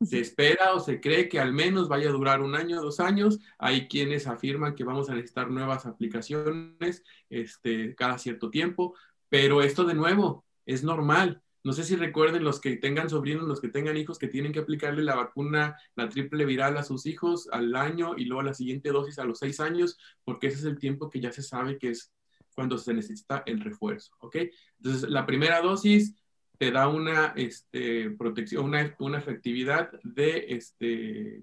Se 0.00 0.20
espera 0.20 0.74
o 0.74 0.80
se 0.80 1.00
cree 1.00 1.28
que 1.28 1.40
al 1.40 1.52
menos 1.52 1.88
vaya 1.88 2.10
a 2.10 2.12
durar 2.12 2.42
un 2.42 2.54
año, 2.54 2.82
dos 2.82 3.00
años. 3.00 3.38
Hay 3.58 3.88
quienes 3.88 4.26
afirman 4.26 4.74
que 4.74 4.84
vamos 4.84 5.08
a 5.08 5.14
necesitar 5.14 5.50
nuevas 5.50 5.86
aplicaciones 5.86 7.02
este, 7.30 7.94
cada 7.94 8.18
cierto 8.18 8.50
tiempo, 8.50 8.94
pero 9.28 9.62
esto 9.62 9.84
de 9.84 9.94
nuevo 9.94 10.44
es 10.66 10.84
normal. 10.84 11.42
No 11.64 11.72
sé 11.72 11.82
si 11.82 11.96
recuerden 11.96 12.44
los 12.44 12.60
que 12.60 12.76
tengan 12.76 13.10
sobrinos, 13.10 13.48
los 13.48 13.60
que 13.60 13.68
tengan 13.68 13.96
hijos, 13.96 14.18
que 14.18 14.28
tienen 14.28 14.52
que 14.52 14.60
aplicarle 14.60 15.02
la 15.02 15.16
vacuna, 15.16 15.76
la 15.96 16.08
triple 16.08 16.44
viral 16.44 16.76
a 16.76 16.84
sus 16.84 17.06
hijos 17.06 17.48
al 17.50 17.74
año 17.74 18.14
y 18.16 18.26
luego 18.26 18.42
la 18.42 18.54
siguiente 18.54 18.90
dosis 18.90 19.18
a 19.18 19.24
los 19.24 19.40
seis 19.40 19.58
años, 19.58 19.98
porque 20.22 20.46
ese 20.46 20.58
es 20.58 20.64
el 20.64 20.78
tiempo 20.78 21.10
que 21.10 21.20
ya 21.20 21.32
se 21.32 21.42
sabe 21.42 21.76
que 21.78 21.90
es 21.90 22.12
cuando 22.54 22.78
se 22.78 22.94
necesita 22.94 23.42
el 23.46 23.60
refuerzo, 23.60 24.12
¿ok? 24.20 24.36
Entonces, 24.78 25.10
la 25.10 25.26
primera 25.26 25.60
dosis 25.60 26.14
te 26.58 26.70
da 26.70 26.88
una 26.88 27.32
este, 27.36 28.10
protección, 28.10 28.64
una, 28.64 28.94
una 28.98 29.18
efectividad 29.18 29.90
de 30.02 30.46
este, 30.48 31.42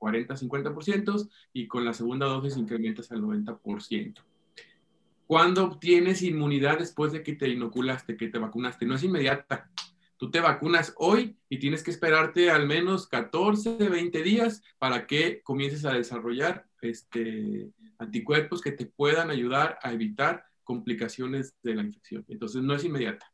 40-50% 0.00 1.28
y 1.52 1.68
con 1.68 1.84
la 1.84 1.94
segunda 1.94 2.26
dosis 2.26 2.56
incrementas 2.56 3.12
al 3.12 3.22
90%. 3.22 4.14
¿Cuándo 5.26 5.64
obtienes 5.64 6.22
inmunidad 6.22 6.78
después 6.78 7.12
de 7.12 7.22
que 7.22 7.34
te 7.34 7.48
inoculaste, 7.48 8.16
que 8.16 8.28
te 8.28 8.38
vacunaste? 8.38 8.84
No 8.84 8.96
es 8.96 9.04
inmediata. 9.04 9.70
Tú 10.16 10.30
te 10.30 10.40
vacunas 10.40 10.92
hoy 10.96 11.36
y 11.48 11.58
tienes 11.58 11.84
que 11.84 11.92
esperarte 11.92 12.50
al 12.50 12.66
menos 12.66 13.06
14, 13.06 13.76
20 13.88 14.22
días 14.22 14.62
para 14.78 15.06
que 15.06 15.40
comiences 15.42 15.84
a 15.84 15.92
desarrollar 15.92 16.66
este, 16.80 17.70
anticuerpos 17.98 18.60
que 18.60 18.72
te 18.72 18.86
puedan 18.86 19.30
ayudar 19.30 19.78
a 19.82 19.92
evitar 19.92 20.44
complicaciones 20.64 21.54
de 21.62 21.74
la 21.74 21.82
infección. 21.82 22.24
Entonces, 22.28 22.62
no 22.62 22.74
es 22.74 22.84
inmediata. 22.84 23.29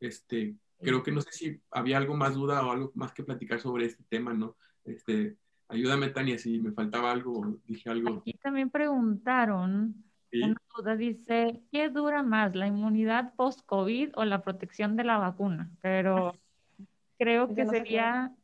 Este, 0.00 0.56
creo 0.80 1.02
que 1.02 1.12
no 1.12 1.20
sé 1.20 1.32
si 1.32 1.60
había 1.70 1.96
algo 1.96 2.14
más 2.14 2.34
duda 2.34 2.64
o 2.66 2.70
algo 2.70 2.92
más 2.94 3.12
que 3.12 3.24
platicar 3.24 3.60
sobre 3.60 3.86
este 3.86 4.04
tema, 4.08 4.32
¿no? 4.32 4.56
Este, 4.84 5.36
ayúdame, 5.68 6.08
Tania, 6.10 6.38
si 6.38 6.58
me 6.60 6.72
faltaba 6.72 7.12
algo, 7.12 7.58
dije 7.66 7.90
algo. 7.90 8.18
Aquí 8.18 8.34
también 8.34 8.70
preguntaron, 8.70 9.94
una 10.32 10.56
duda 10.76 10.96
dice, 10.96 11.60
¿qué 11.70 11.88
dura 11.88 12.22
más, 12.22 12.54
la 12.54 12.66
inmunidad 12.66 13.34
post-COVID 13.34 14.12
o 14.14 14.24
la 14.24 14.42
protección 14.42 14.96
de 14.96 15.04
la 15.04 15.18
vacuna? 15.18 15.70
Pero 15.80 16.34
creo 17.18 17.54
que 17.54 17.66
sería, 17.66 18.34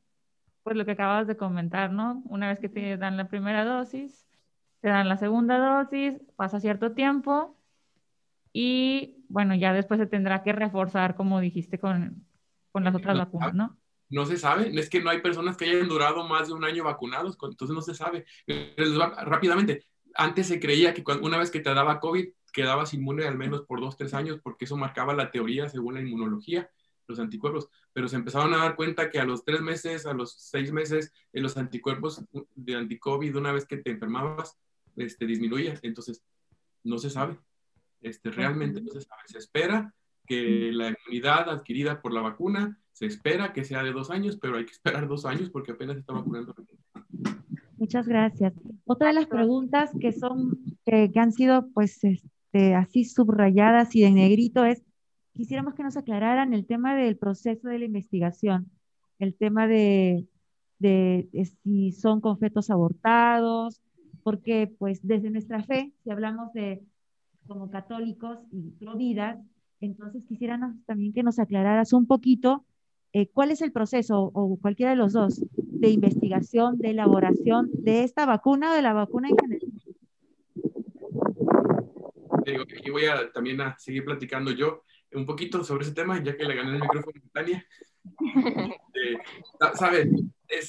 pues 0.63 0.77
lo 0.77 0.85
que 0.85 0.93
acabas 0.93 1.27
de 1.27 1.37
comentar, 1.37 1.93
¿no? 1.93 2.23
Una 2.27 2.49
vez 2.49 2.59
que 2.59 2.69
te 2.69 2.97
dan 2.97 3.17
la 3.17 3.29
primera 3.29 3.65
dosis, 3.65 4.27
te 4.81 4.89
dan 4.89 5.09
la 5.09 5.17
segunda 5.17 5.59
dosis, 5.59 6.21
pasa 6.37 6.61
cierto 6.61 6.93
tiempo 6.93 7.57
y 8.53 9.24
bueno, 9.35 9.57
ya 9.57 9.73
después 9.73 9.99
se 9.99 10.07
tendrá 10.07 10.45
que 10.45 10.53
reforzar, 10.53 11.17
como 11.17 11.41
dijiste, 11.41 11.81
con, 11.81 12.25
con 12.71 12.85
las 12.85 12.95
otras 12.95 13.19
vacunas, 13.19 13.53
¿no? 13.53 13.77
No 14.09 14.27
se 14.27 14.37
sabe, 14.37 14.71
es 14.79 14.89
que 14.89 15.03
no 15.03 15.11
hay 15.11 15.21
personas 15.23 15.57
que 15.57 15.65
hayan 15.65 15.89
durado 15.89 16.23
más 16.23 16.47
de 16.47 16.55
un 16.55 16.63
año 16.63 16.85
vacunados, 16.85 17.37
entonces 17.43 17.75
no 17.75 17.83
se 17.83 17.95
sabe. 17.95 18.25
Rápidamente, 19.27 19.87
antes 20.15 20.47
se 20.47 20.61
creía 20.61 20.95
que 20.95 21.03
una 21.21 21.37
vez 21.37 21.51
que 21.51 21.59
te 21.59 21.75
daba 21.75 21.99
COVID, 21.99 22.29
quedabas 22.53 22.95
inmune 22.95 23.25
al 23.25 23.37
menos 23.37 23.63
por 23.63 23.81
dos, 23.81 23.97
tres 23.97 24.15
años, 24.15 24.39
porque 24.41 24.67
eso 24.67 24.77
marcaba 24.77 25.15
la 25.15 25.33
teoría 25.33 25.69
según 25.69 25.95
la 25.95 26.01
inmunología, 26.01 26.71
los 27.09 27.19
anticuerpos, 27.19 27.69
pero 27.93 28.07
se 28.07 28.15
empezaron 28.15 28.55
a 28.55 28.59
dar 28.59 28.77
cuenta 28.77 29.11
que 29.11 29.19
a 29.19 29.25
los 29.25 29.45
tres 29.45 29.63
meses, 29.63 30.07
a 30.07 30.15
los 30.15 30.33
seis 30.39 30.71
meses, 30.71 31.13
en 31.33 31.43
los 31.43 31.57
anticuerpos 31.57 32.25
de 32.55 32.77
anticovid, 32.77 33.35
una 33.35 33.51
vez 33.51 33.67
que 33.67 33.79
te 33.79 33.91
enfermabas, 33.91 34.57
este, 34.95 35.27
disminuía, 35.27 35.75
entonces 35.83 36.23
no 36.85 36.99
se 36.99 37.11
sabe. 37.11 37.37
Este, 38.05 38.31
realmente 38.31 38.83
no 38.83 38.91
se 38.91 39.01
sabe. 39.01 39.23
Se 39.25 39.39
espera 39.39 39.93
que 40.27 40.71
la 40.73 40.91
inmunidad 40.91 41.49
adquirida 41.49 42.03
por 42.03 42.13
la 42.13 42.21
vacuna, 42.21 42.79
se 42.93 43.07
espera 43.07 43.55
que 43.55 43.65
sea 43.65 43.83
de 43.83 43.93
dos 43.93 44.11
años, 44.11 44.39
pero 44.41 44.59
hay 44.59 44.67
que 44.67 44.73
esperar 44.73 45.09
dos 45.09 45.25
años 45.25 45.49
porque 45.49 45.73
apenas 45.73 45.97
está 45.97 46.13
vacunando. 46.13 46.55
Muchas 47.79 48.07
gracias. 48.07 48.53
Otra 48.85 49.09
de 49.09 49.15
las 49.15 49.27
preguntas 49.27 49.91
que 49.99 50.13
son, 50.13 50.77
que, 50.85 51.11
han 51.17 51.33
sido 51.33 51.69
pues 51.73 52.05
este, 52.05 52.75
así 52.75 53.05
subrayadas 53.05 53.97
y 53.97 54.03
de 54.03 54.11
negrito 54.11 54.67
es, 54.67 54.83
quisiéramos 55.33 55.75
que 55.75 55.83
nos 55.83 55.97
aclararan 55.97 56.53
el 56.53 56.67
tema 56.67 56.95
del 56.95 57.17
proceso 57.17 57.69
de 57.69 57.79
la 57.79 57.87
investigación, 57.87 58.71
el 59.19 59.35
tema 59.35 59.67
de, 59.67 60.27
de, 60.79 61.29
de 61.33 61.45
si 61.47 61.93
son 61.93 62.21
con 62.21 62.39
fetos 62.39 62.69
abortados, 62.69 63.81
porque 64.23 64.73
pues 64.79 65.01
desde 65.03 65.31
nuestra 65.31 65.63
fe, 65.63 65.93
si 66.03 66.11
hablamos 66.11 66.53
de 66.53 66.83
como 67.47 67.71
católicos 67.71 68.39
y 68.53 68.71
pro 68.73 68.97
vida, 68.97 69.43
entonces 69.81 70.25
quisiéramos 70.27 70.77
también 70.87 71.13
que 71.13 71.23
nos 71.23 71.39
aclararas 71.39 71.93
un 71.93 72.07
poquito 72.07 72.65
eh, 73.13 73.29
cuál 73.29 73.51
es 73.51 73.63
el 73.63 73.71
proceso, 73.71 74.31
o 74.35 74.59
cualquiera 74.61 74.91
de 74.91 74.97
los 74.97 75.13
dos, 75.13 75.41
de 75.57 75.89
investigación, 75.91 76.79
de 76.79 76.91
elaboración 76.91 77.71
de 77.73 78.03
esta 78.03 78.27
vacuna 78.27 78.73
o 78.73 78.75
de 78.75 78.83
la 78.83 78.93
vacuna 78.93 79.29
en 79.29 79.37
general. 79.39 79.71
Y 82.85 82.91
voy 82.91 83.05
a 83.07 83.31
también 83.33 83.61
a 83.61 83.79
seguir 83.79 84.05
platicando 84.05 84.51
yo 84.51 84.83
un 85.13 85.27
poquito 85.27 85.63
sobre 85.63 85.85
ese 85.85 85.95
tema, 85.95 86.23
ya 86.23 86.37
que 86.37 86.45
le 86.45 86.57
gané 86.57 86.73
el 86.73 86.81
micrófono 86.81 87.21
a 87.25 87.29
Tania. 87.33 87.67
Este, 88.05 89.77
sabes, 89.77 90.09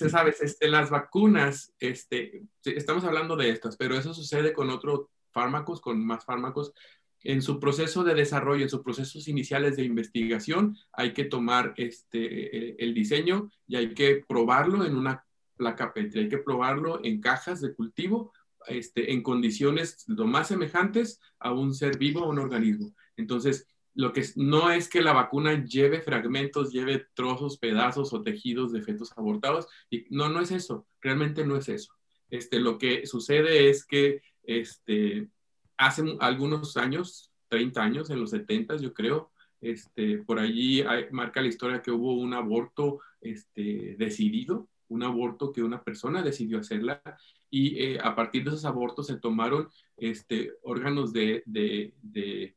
sabes 0.10 0.42
este, 0.42 0.68
las 0.68 0.90
vacunas, 0.90 1.74
este, 1.80 2.44
estamos 2.64 3.04
hablando 3.04 3.36
de 3.36 3.50
estas, 3.50 3.76
pero 3.76 3.98
eso 3.98 4.14
sucede 4.14 4.54
con 4.54 4.70
otro 4.70 5.10
fármacos, 5.36 5.82
con 5.82 6.04
más 6.04 6.24
fármacos. 6.24 6.74
En 7.22 7.42
su 7.42 7.60
proceso 7.60 8.04
de 8.04 8.16
desarrollo, 8.16 8.64
en 8.64 8.70
sus 8.70 8.84
procesos 8.84 9.28
iniciales 9.28 9.76
de 9.76 9.84
investigación, 9.84 10.78
hay 10.94 11.14
que 11.14 11.26
tomar 11.26 11.74
este, 11.76 12.82
el 12.82 12.94
diseño 12.94 13.52
y 13.68 13.76
hay 13.76 13.94
que 13.94 14.24
probarlo 14.28 14.86
en 14.86 14.96
una 14.96 15.26
placa 15.58 15.94
Petri, 15.94 16.22
hay 16.22 16.30
que 16.30 16.38
probarlo 16.38 17.04
en 17.04 17.20
cajas 17.20 17.62
de 17.62 17.74
cultivo 17.74 18.32
este, 18.68 19.12
en 19.12 19.22
condiciones 19.24 20.06
lo 20.08 20.26
más 20.26 20.48
semejantes 20.48 21.20
a 21.40 21.52
un 21.52 21.74
ser 21.74 21.98
vivo 21.98 22.22
o 22.22 22.30
un 22.30 22.40
organismo. 22.40 22.94
Entonces, 23.18 23.68
lo 23.96 24.12
que 24.12 24.24
no 24.36 24.72
es 24.72 24.90
que 24.90 25.02
la 25.02 25.14
vacuna 25.14 25.64
lleve 25.64 26.02
fragmentos, 26.02 26.72
lleve 26.72 27.08
trozos, 27.14 27.58
pedazos 27.58 28.14
o 28.14 28.22
tejidos 28.22 28.74
de 28.74 28.82
fetos 28.82 29.14
abortados. 29.16 29.68
Y 29.90 30.06
no, 30.10 30.30
no 30.30 30.42
es 30.42 30.52
eso. 30.52 30.86
Realmente 31.02 31.46
no 31.46 31.56
es 31.56 31.70
eso. 31.70 31.94
Este, 32.30 32.60
lo 32.60 32.78
que 32.78 33.06
sucede 33.06 33.70
es 33.70 33.86
que 33.86 34.22
este, 34.48 35.30
hace 35.78 36.04
algunos 36.20 36.78
años, 36.78 37.32
30 37.50 37.82
años, 37.82 38.10
en 38.10 38.20
los 38.20 38.32
70 38.32 38.78
yo 38.78 38.94
creo. 38.94 39.32
Este, 39.62 40.20
por 40.20 40.40
allí 40.40 40.84
marca 41.12 41.42
la 41.42 41.48
historia 41.48 41.82
que 41.82 41.92
hubo 41.92 42.14
un 42.14 42.34
aborto 42.34 43.00
este, 43.22 43.96
decidido, 43.98 44.68
un 44.90 45.04
aborto 45.04 45.52
que 45.52 45.64
una 45.64 45.84
persona 45.84 46.22
decidió 46.22 46.60
hacerla 46.60 47.02
y 47.50 47.80
eh, 47.82 48.00
a 48.04 48.16
partir 48.16 48.44
de 48.44 48.50
esos 48.50 48.66
abortos 48.66 49.08
se 49.08 49.18
tomaron 49.18 49.70
este, 49.98 50.54
órganos 50.62 51.14
de, 51.14 51.44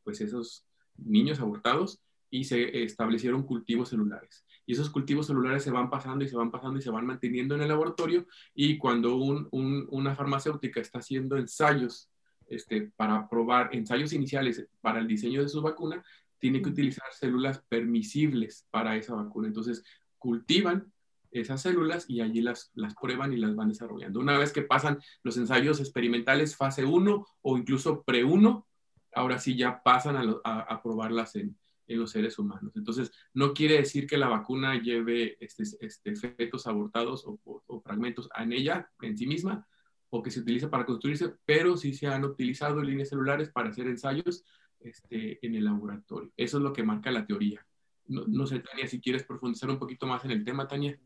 pues 0.03 0.21
esos 0.21 0.67
niños 0.97 1.41
abortados 1.41 2.01
y 2.31 2.45
se 2.45 2.83
establecieron 2.83 3.45
cultivos 3.45 3.91
celulares. 3.91 4.45
Y 4.69 4.75
esos 4.75 4.91
cultivos 4.91 5.27
celulares 5.27 5.63
se 5.63 5.71
van 5.71 5.89
pasando 5.89 6.27
y 6.27 6.29
se 6.29 6.37
van 6.37 6.51
pasando 6.51 6.79
y 6.79 6.83
se 6.83 6.91
van 6.91 7.07
manteniendo 7.07 7.55
en 7.55 7.63
el 7.63 7.69
laboratorio 7.69 8.27
y 8.55 8.77
cuando 8.77 9.17
un, 9.17 9.49
una 9.51 10.15
farmacéutica 10.15 10.79
está 10.79 10.99
haciendo 10.99 11.39
ensayos 11.39 12.11
este, 12.49 12.93
para 12.95 13.27
probar, 13.31 13.71
ensayos 13.73 14.13
iniciales 14.13 14.69
para 14.83 14.99
el 14.99 15.09
diseño 15.09 15.41
de 15.41 15.49
su 15.49 15.63
vacuna, 15.63 16.05
tiene 16.39 16.61
que 16.61 16.69
utilizar 16.69 17.07
células 17.13 17.65
permisibles 17.67 18.67
para 18.71 18.95
esa 18.95 19.15
vacuna. 19.15 19.49
Entonces, 19.49 19.83
cultivan 20.19 20.93
esas 21.31 21.63
células 21.63 22.05
y 22.07 22.21
allí 22.21 22.43
las, 22.43 22.71
las 22.75 22.95
prueban 22.95 23.33
y 23.33 23.39
las 23.39 23.57
van 23.57 23.71
desarrollando. 23.71 24.21
Una 24.21 24.37
vez 24.37 24.53
que 24.53 24.61
pasan 24.61 24.99
los 25.23 25.39
ensayos 25.39 25.81
experimentales 25.81 26.57
fase 26.57 26.85
1 26.85 27.27
o 27.41 27.57
incluso 27.57 28.03
pre-1, 28.03 28.67
ahora 29.15 29.39
sí 29.39 29.57
ya 29.57 29.83
pasan 29.83 30.17
a, 30.45 30.61
a, 30.61 30.83
probarlas 30.83 31.37
en, 31.37 31.57
en, 31.89 31.99
los 31.99 32.11
seres 32.11 32.39
humanos. 32.39 32.73
Entonces, 32.77 33.11
no 33.35 33.53
quiere 33.53 33.79
decir 33.79 34.07
que 34.07 34.19
la 34.19 34.29
vacuna 34.29 34.81
lleve 34.81 35.37
este, 35.41 35.65
este, 35.81 36.15
fetos 36.15 36.67
abortados 36.67 37.25
o, 37.27 37.41
o, 37.45 37.81
fragmentos 37.81 38.29
en 38.39 38.53
ella, 38.53 38.91
en 39.03 39.17
sí 39.17 39.27
misma, 39.27 39.67
o 40.11 40.23
que 40.23 40.31
se 40.31 40.41
utilice 40.41 40.69
para 40.69 40.87
construirse, 40.87 41.35
pero 41.45 41.77
sí 41.77 41.95
se 41.95 42.07
han 42.07 42.25
utilizado 42.25 42.83
líneas 42.83 43.09
celulares 43.09 43.51
para 43.51 43.71
hacer 43.71 43.87
ensayos 43.87 44.45
este, 44.81 45.45
en 45.45 45.55
el 45.55 45.65
laboratorio. 45.65 46.33
Eso 46.37 46.59
es 46.59 46.63
lo 46.63 46.73
que 46.73 46.83
marca 46.83 47.11
la 47.11 47.27
teoría. 47.27 47.67
No, 48.07 48.25
no 48.27 48.47
sé, 48.47 48.61
Tania, 48.61 48.87
si 48.87 49.01
quieres 49.01 49.25
profundizar 49.25 49.69
un 49.69 49.79
poquito 49.79 50.07
más 50.07 50.25
en 50.25 50.31
el 50.31 50.45
tema, 50.45 50.67
Tania. 50.67 50.99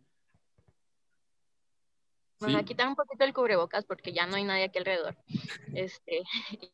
Bueno, 2.42 2.58
a 2.58 2.64
quitar 2.64 2.88
un 2.88 2.96
poquito 2.96 3.24
el 3.24 3.32
cubrebocas 3.32 3.84
porque 3.84 4.12
ya 4.12 4.26
no 4.26 4.36
hay 4.36 4.42
nadie 4.42 4.64
aquí 4.64 4.78
alrededor. 4.78 5.16
Este, 5.74 6.22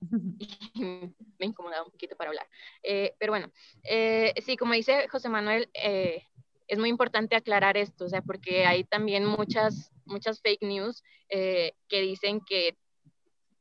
me 1.38 1.46
incomodaba 1.46 1.84
un 1.84 1.90
poquito 1.90 2.16
para 2.16 2.30
hablar. 2.30 2.48
Eh, 2.82 3.14
pero 3.18 3.32
bueno, 3.32 3.52
eh, 3.84 4.32
sí, 4.44 4.56
como 4.56 4.72
dice 4.72 5.08
José 5.08 5.28
Manuel, 5.28 5.68
eh, 5.74 6.24
es 6.66 6.78
muy 6.78 6.88
importante 6.88 7.36
aclarar 7.36 7.76
esto, 7.76 8.06
o 8.06 8.08
sea, 8.08 8.22
porque 8.22 8.64
hay 8.64 8.84
también 8.84 9.26
muchas, 9.26 9.92
muchas 10.06 10.40
fake 10.40 10.62
news 10.62 11.02
que 11.28 12.00
dicen 12.00 12.40
que 12.40 12.76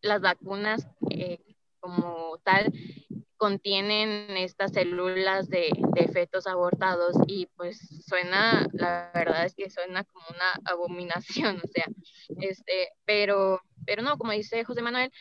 las 0.01 0.21
vacunas 0.21 0.87
como 1.81 2.37
tal 2.43 2.71
contienen 3.37 4.35
estas 4.35 4.73
células 4.73 5.47
de, 5.49 5.69
de, 5.93 6.07
fetos 6.07 6.47
abortados 6.47 7.15
y 7.27 7.45
pues 7.55 7.79
suena, 8.05 8.67
la 8.73 9.11
verdad 9.13 9.45
es 9.45 9.55
que 9.55 9.69
suena 9.69 10.03
como 10.03 10.25
una 10.29 10.51
abominación, 10.65 11.61
o 11.63 11.67
sea, 11.67 11.85
este, 12.41 12.89
pero, 13.05 13.61
pero 13.85 14.01
no, 14.01 14.17
como 14.17 14.31
dice 14.31 14.63
José 14.63 14.81
Manuel, 14.81 15.11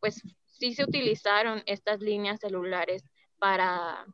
pues 0.00 0.22
sí 0.46 0.74
se 0.74 0.84
utilizaron 0.84 1.62
estas 1.66 2.00
líneas 2.00 2.40
celulares 2.40 3.04
para, 3.38 4.06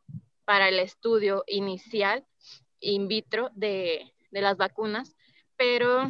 para 0.45 0.69
el 0.69 0.79
estudio 0.79 1.43
inicial 1.47 2.25
in 2.79 3.07
vitro 3.07 3.49
de, 3.53 4.13
de 4.31 4.41
las 4.41 4.57
vacunas, 4.57 5.15
pero 5.55 6.09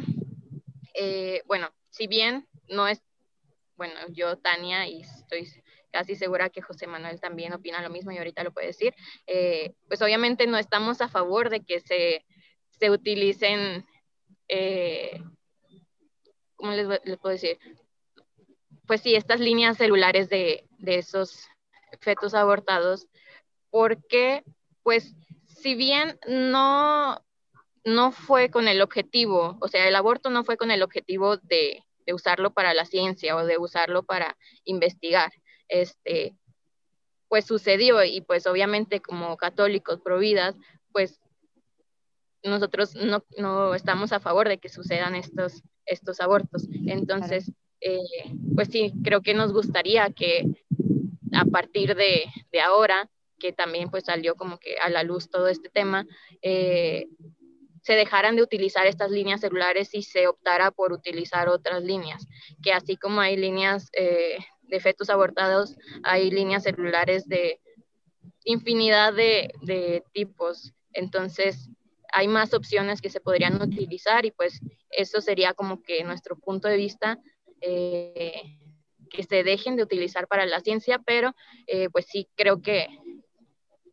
eh, 0.94 1.42
bueno, 1.46 1.70
si 1.90 2.06
bien 2.06 2.46
no 2.68 2.88
es, 2.88 3.02
bueno, 3.76 3.94
yo 4.10 4.36
Tania 4.38 4.86
y 4.86 5.02
estoy 5.02 5.48
casi 5.90 6.16
segura 6.16 6.50
que 6.50 6.62
José 6.62 6.86
Manuel 6.86 7.20
también 7.20 7.52
opina 7.52 7.82
lo 7.82 7.90
mismo 7.90 8.10
y 8.10 8.18
ahorita 8.18 8.44
lo 8.44 8.52
puede 8.52 8.68
decir, 8.68 8.94
eh, 9.26 9.74
pues 9.88 10.02
obviamente 10.02 10.46
no 10.46 10.58
estamos 10.58 11.00
a 11.00 11.08
favor 11.08 11.50
de 11.50 11.64
que 11.64 11.80
se, 11.80 12.24
se 12.70 12.90
utilicen, 12.90 13.86
eh, 14.48 15.22
¿cómo 16.56 16.72
les, 16.72 17.18
puedo 17.18 17.32
decir? 17.32 17.58
Pues 18.86 19.00
sí, 19.02 19.14
estas 19.14 19.40
líneas 19.40 19.76
celulares 19.76 20.28
de, 20.28 20.66
de 20.78 20.96
esos 20.96 21.48
fetos 22.00 22.34
abortados, 22.34 23.06
porque 23.70 24.44
pues 24.82 25.14
si 25.46 25.74
bien 25.74 26.18
no, 26.26 27.22
no 27.84 28.12
fue 28.12 28.50
con 28.50 28.68
el 28.68 28.80
objetivo, 28.80 29.58
o 29.60 29.68
sea, 29.68 29.86
el 29.88 29.96
aborto 29.96 30.30
no 30.30 30.44
fue 30.44 30.56
con 30.56 30.70
el 30.70 30.82
objetivo 30.82 31.36
de, 31.38 31.82
de 32.06 32.14
usarlo 32.14 32.52
para 32.52 32.72
la 32.74 32.86
ciencia 32.86 33.36
o 33.36 33.44
de 33.44 33.58
usarlo 33.58 34.02
para 34.02 34.36
investigar, 34.64 35.30
este, 35.68 36.36
pues 37.28 37.44
sucedió 37.44 38.02
y 38.04 38.20
pues 38.20 38.46
obviamente 38.46 39.00
como 39.00 39.36
católicos 39.36 40.00
providas, 40.00 40.56
pues 40.92 41.20
nosotros 42.42 42.94
no, 42.94 43.24
no, 43.36 43.74
estamos 43.74 44.12
a 44.12 44.20
favor 44.20 44.48
de 44.48 44.58
que 44.58 44.68
sucedan 44.68 45.14
estos, 45.14 45.62
estos 45.84 46.20
abortos. 46.20 46.66
Entonces, 46.86 47.52
eh, 47.80 47.98
pues 48.54 48.68
sí, 48.68 48.92
creo 49.04 49.22
que 49.22 49.34
nos 49.34 49.52
gustaría 49.52 50.10
que 50.10 50.44
a 51.32 51.44
partir 51.44 51.94
de, 51.94 52.24
de, 52.50 52.60
ahora, 52.60 53.10
que 53.38 53.52
también 53.52 53.90
pues 53.90 54.04
salió 54.04 54.34
como 54.34 54.58
que 54.58 54.76
a 54.78 54.88
la 54.88 55.02
luz 55.02 55.28
todo 55.28 55.48
este 55.48 55.68
tema, 55.68 56.06
eh, 56.42 57.06
se 57.82 57.94
dejaran 57.94 58.36
de 58.36 58.42
utilizar 58.42 58.86
estas 58.86 59.10
líneas 59.10 59.40
celulares 59.40 59.94
y 59.94 60.02
se 60.02 60.26
optara 60.26 60.70
por 60.70 60.92
utilizar 60.92 61.48
otras 61.48 61.82
líneas, 61.84 62.26
que 62.62 62.72
así 62.72 62.96
como 62.96 63.20
hay 63.20 63.36
líneas 63.36 63.88
eh, 63.92 64.38
de 64.68 64.80
fetos 64.80 65.10
abortados, 65.10 65.76
hay 66.02 66.30
líneas 66.30 66.62
celulares 66.62 67.26
de 67.28 67.60
infinidad 68.44 69.12
de, 69.12 70.02
tipos. 70.12 70.72
Entonces, 70.92 71.68
hay 72.12 72.28
más 72.28 72.54
opciones 72.54 73.00
que 73.00 73.10
se 73.10 73.20
podrían 73.20 73.60
utilizar 73.60 74.24
y 74.24 74.30
pues 74.30 74.60
eso 74.90 75.20
sería 75.20 75.52
como 75.52 75.82
que 75.82 76.02
nuestro 76.04 76.36
punto 76.36 76.68
de 76.68 76.76
vista, 76.76 77.18
eh, 77.60 78.56
que 79.10 79.22
se 79.22 79.42
dejen 79.42 79.76
de 79.76 79.82
utilizar 79.82 80.26
para 80.26 80.46
la 80.46 80.60
ciencia, 80.60 80.98
pero 80.98 81.34
eh, 81.66 81.88
pues 81.90 82.06
sí 82.06 82.28
creo 82.34 82.62
que, 82.62 82.88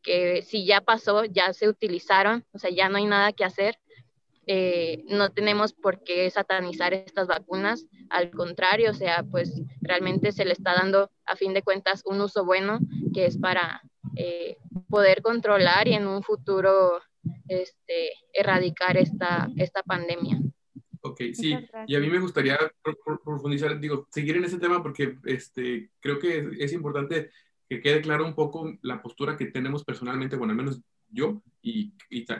que 0.01 0.41
si 0.41 0.65
ya 0.65 0.81
pasó, 0.81 1.25
ya 1.25 1.51
se 1.53 1.67
utilizaron, 1.67 2.45
o 2.53 2.59
sea, 2.59 2.69
ya 2.69 2.89
no 2.89 2.97
hay 2.97 3.05
nada 3.05 3.33
que 3.33 3.43
hacer 3.43 3.77
eh, 4.47 5.03
no 5.07 5.31
tenemos 5.31 5.73
por 5.73 6.03
qué 6.03 6.29
satanizar 6.29 6.93
estas 6.93 7.27
vacunas, 7.27 7.87
al 8.09 8.31
contrario, 8.31 8.91
o 8.91 8.93
sea, 8.93 9.23
pues 9.23 9.61
realmente 9.81 10.31
se 10.31 10.45
le 10.45 10.53
está 10.53 10.73
dando 10.73 11.09
a 11.25 11.35
fin 11.35 11.53
de 11.53 11.63
cuentas 11.63 12.03
un 12.05 12.21
uso 12.21 12.45
bueno 12.45 12.79
que 13.13 13.25
es 13.25 13.37
para 13.37 13.81
eh, 14.15 14.57
poder 14.89 15.21
controlar 15.21 15.87
y 15.87 15.93
en 15.93 16.07
un 16.07 16.21
futuro 16.21 17.01
este, 17.47 18.11
erradicar 18.33 18.97
esta, 18.97 19.49
esta 19.57 19.81
pandemia. 19.83 20.39
Ok, 21.01 21.21
sí, 21.33 21.55
y 21.85 21.95
a 21.95 21.99
mí 21.99 22.09
me 22.09 22.19
gustaría 22.19 22.57
profundizar, 23.23 23.79
digo, 23.79 24.07
seguir 24.11 24.37
en 24.37 24.45
ese 24.45 24.57
tema 24.57 24.81
porque 24.81 25.17
este, 25.25 25.91
creo 25.99 26.17
que 26.17 26.49
es 26.59 26.73
importante 26.73 27.29
que 27.69 27.79
quede 27.79 28.01
claro 28.01 28.25
un 28.25 28.33
poco 28.33 28.73
la 28.81 29.01
postura 29.01 29.37
que 29.37 29.45
tenemos 29.45 29.83
personalmente, 29.83 30.35
bueno, 30.35 30.51
al 30.51 30.57
menos 30.57 30.81
yo, 31.15 31.41
y, 31.61 31.93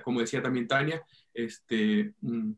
como 0.04 0.20
decía 0.20 0.44
también 0.44 0.68
Tania, 0.68 1.04
este, 1.34 2.14
mm, 2.22 2.52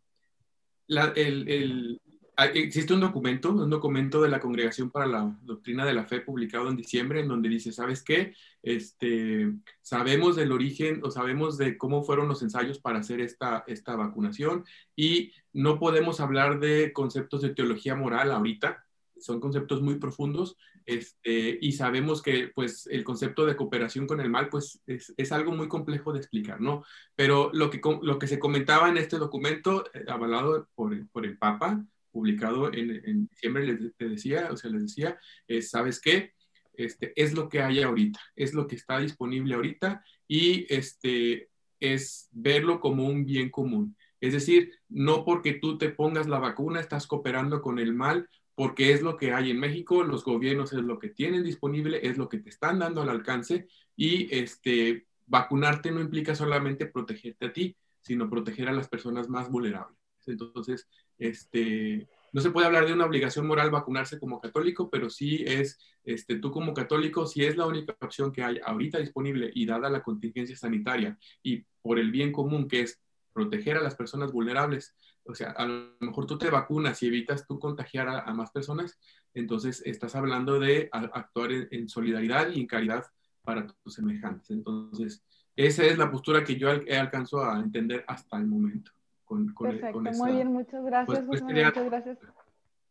existe 2.54 2.94
un 2.94 3.00
documento, 3.00 3.52
un 3.52 3.70
documento 3.70 4.22
de 4.22 4.30
la 4.30 4.40
Congregación 4.40 4.92
para 4.92 5.08
la 5.08 5.38
Doctrina 5.44 5.86
de 5.86 5.94
la 5.94 6.06
Fe 6.06 6.22
publicado 6.22 6.70
en 6.70 6.76
diciembre, 6.76 7.22
en 7.22 7.28
donde 7.28 7.50
dice, 7.50 7.72
¿sabes 7.72 8.04
qué? 8.04 8.34
Este, 8.62 9.52
sabemos 9.82 10.36
del 10.36 10.52
origen 10.52 11.02
o 11.04 11.10
sabemos 11.10 11.58
de 11.58 11.78
cómo 11.78 12.04
fueron 12.04 12.28
los 12.28 12.42
ensayos 12.44 12.80
para 12.80 13.00
hacer 13.00 13.22
esta, 13.22 13.64
esta 13.68 13.96
vacunación 13.96 14.66
y 14.96 15.32
no 15.54 15.80
podemos 15.80 16.20
hablar 16.20 16.60
de 16.60 16.94
conceptos 16.94 17.42
de 17.42 17.56
teología 17.56 17.96
moral 17.96 18.32
ahorita, 18.32 18.87
son 19.20 19.40
conceptos 19.40 19.82
muy 19.82 19.96
profundos 19.96 20.58
este, 20.86 21.58
y 21.62 21.74
sabemos 21.74 22.22
que 22.22 22.50
pues 22.56 22.88
el 22.88 23.04
concepto 23.04 23.46
de 23.46 23.56
cooperación 23.56 24.08
con 24.08 24.22
el 24.22 24.30
mal 24.30 24.50
pues 24.50 24.82
es, 24.86 25.32
algo 25.32 25.52
muy 25.52 25.68
complejo 25.68 26.14
de 26.14 26.20
explicar, 26.20 26.62
¿no? 26.62 26.84
Pero 27.16 27.52
lo 27.54 27.70
que, 27.70 27.82
lo 28.02 28.18
que 28.18 28.28
se 28.28 28.40
comentaba 28.40 28.90
en 28.90 28.98
este 28.98 29.18
documento 29.18 29.86
eh, 29.94 30.06
avalado 30.08 30.70
por, 30.76 31.08
por, 31.10 31.26
el 31.26 31.38
Papa, 31.38 31.86
publicado 32.12 32.74
en, 32.74 32.92
en 33.06 33.28
diciembre, 33.28 33.66
les, 33.66 33.98
decía, 33.98 34.50
o 34.52 34.58
sea, 34.58 34.72
les 34.72 34.84
decía, 34.84 35.20
es, 35.48 35.70
¿sabes 35.70 36.00
qué? 36.00 36.34
Este, 36.78 37.12
es 37.16 37.34
lo 37.34 37.50
que 37.50 37.62
hay 37.62 37.82
ahorita, 37.82 38.20
es 38.36 38.54
lo 38.54 38.68
que 38.68 38.76
está 38.76 39.00
disponible 39.00 39.56
ahorita 39.56 40.04
y 40.28 40.72
este, 40.74 41.50
es 41.80 42.30
verlo 42.32 42.80
como 42.80 43.06
un 43.08 43.26
bien 43.26 43.50
común. 43.50 43.98
Es 44.22 44.34
decir, 44.34 44.72
no 44.88 45.26
porque 45.26 45.54
tú 45.54 45.78
te 45.78 45.90
pongas 45.90 46.28
la 46.28 46.40
vacuna 46.40 46.80
estás 46.80 47.08
cooperando 47.08 47.62
con 47.62 47.80
el 47.80 47.94
mal 47.94 48.30
porque 48.58 48.92
es 48.92 49.04
lo 49.04 49.18
que 49.18 49.34
hay 49.34 49.52
en 49.52 49.60
México, 49.60 50.04
los 50.04 50.24
gobiernos 50.24 50.74
es 50.74 50.80
lo 50.80 50.98
que 50.98 51.10
tienen 51.10 51.44
disponible, 51.44 52.00
es 52.02 52.18
lo 52.18 52.28
que 52.28 52.40
te 52.40 52.50
están 52.50 52.80
dando 52.80 53.04
al 53.04 53.10
alcance 53.10 53.68
y 53.96 54.36
este, 54.36 55.06
vacunarte 55.28 55.92
no 55.92 56.02
implica 56.02 56.34
solamente 56.34 56.88
protegerte 56.88 57.46
a 57.46 57.54
ti, 57.54 57.78
sino 58.02 58.32
proteger 58.32 58.68
a 58.68 58.74
las 58.74 58.88
personas 58.88 59.30
más 59.30 59.52
vulnerables. 59.52 59.96
Entonces, 60.26 60.88
este, 61.20 62.08
no 62.34 62.42
se 62.42 62.50
puede 62.50 62.66
hablar 62.66 62.88
de 62.88 62.94
una 62.94 63.06
obligación 63.06 63.46
moral 63.46 63.70
vacunarse 63.70 64.20
como 64.20 64.42
católico, 64.42 64.90
pero 64.90 65.12
sí 65.12 65.44
es, 65.46 65.78
este, 66.04 66.40
tú 66.40 66.50
como 66.50 66.74
católico, 66.74 67.28
si 67.28 67.46
es 67.46 67.58
la 67.58 67.68
única 67.68 67.96
opción 68.02 68.32
que 68.32 68.42
hay 68.42 68.60
ahorita 68.66 68.98
disponible 68.98 69.52
y 69.54 69.68
dada 69.68 69.88
la 69.88 70.02
contingencia 70.02 70.58
sanitaria 70.58 71.16
y 71.44 71.64
por 71.84 72.00
el 72.00 72.10
bien 72.10 72.32
común 72.32 72.68
que 72.68 72.82
es 72.82 73.00
proteger 73.34 73.78
a 73.78 73.84
las 73.84 73.94
personas 73.94 74.32
vulnerables, 74.32 74.96
o 75.28 75.36
sea, 75.36 75.52
a 75.52 75.66
lo 75.66 75.92
mejor 76.00 76.26
tú 76.26 76.38
te 76.38 76.50
vacunas 76.50 77.02
y 77.04 77.08
evitas 77.08 77.46
tú 77.46 77.60
contagiar 77.60 78.08
a, 78.08 78.34
más 78.34 78.52
personas, 78.52 78.98
entonces 79.34 79.82
estás 79.86 80.16
hablando 80.16 80.60
de 80.60 80.90
actuar 80.92 81.52
en, 81.52 81.90
solidaridad 81.90 82.50
y 82.50 82.62
en 82.62 82.68
caridad 82.68 83.06
para 83.44 83.68
tus 83.68 83.94
semejantes. 83.94 84.50
Entonces, 84.50 85.24
esa 85.56 85.84
es 85.84 85.98
la 85.98 86.10
postura 86.10 86.44
que 86.44 86.56
yo 86.56 86.70
he 86.70 86.98
alcanzado 86.98 87.46
a 87.46 87.60
entender 87.60 88.04
hasta 88.08 88.38
el 88.38 88.48
momento. 88.48 88.92
Con, 89.26 89.54
Perfecto, 89.54 90.00
muy 90.00 90.32
bien, 90.32 90.48
muchas 90.48 90.86
gracias, 90.86 91.26
pues, 91.28 91.42
pues, 91.42 91.44
muchas 91.44 91.86
gracias. 91.86 92.18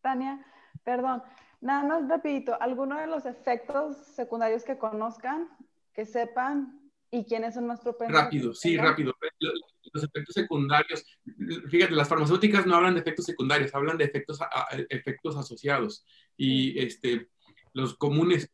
Tania, 0.02 0.44
perdón, 0.84 1.22
nada 1.62 1.82
más 1.84 2.08
rapidito, 2.08 2.60
¿alguno 2.60 2.98
de 2.98 3.06
los 3.06 3.24
efectos 3.24 3.96
secundarios 3.96 4.62
que 4.62 4.76
conozcan, 4.76 5.48
que 5.94 6.04
sepan 6.04 6.78
y 7.10 7.24
quiénes 7.24 7.54
son 7.54 7.66
más 7.66 7.80
propensos? 7.80 8.14
Rápido, 8.14 8.52
sí, 8.52 8.76
rápido. 8.76 9.14
Los 9.96 10.04
efectos 10.04 10.34
secundarios, 10.34 11.04
fíjate, 11.68 11.94
las 11.94 12.08
farmacéuticas 12.08 12.66
no 12.66 12.76
hablan 12.76 12.94
de 12.94 13.00
efectos 13.00 13.24
secundarios, 13.24 13.74
hablan 13.74 13.98
de 13.98 14.04
efectos, 14.04 14.38
efectos 14.88 15.36
asociados. 15.36 16.04
Y 16.36 16.78
este, 16.78 17.28
los 17.72 17.96
comunes 17.96 18.50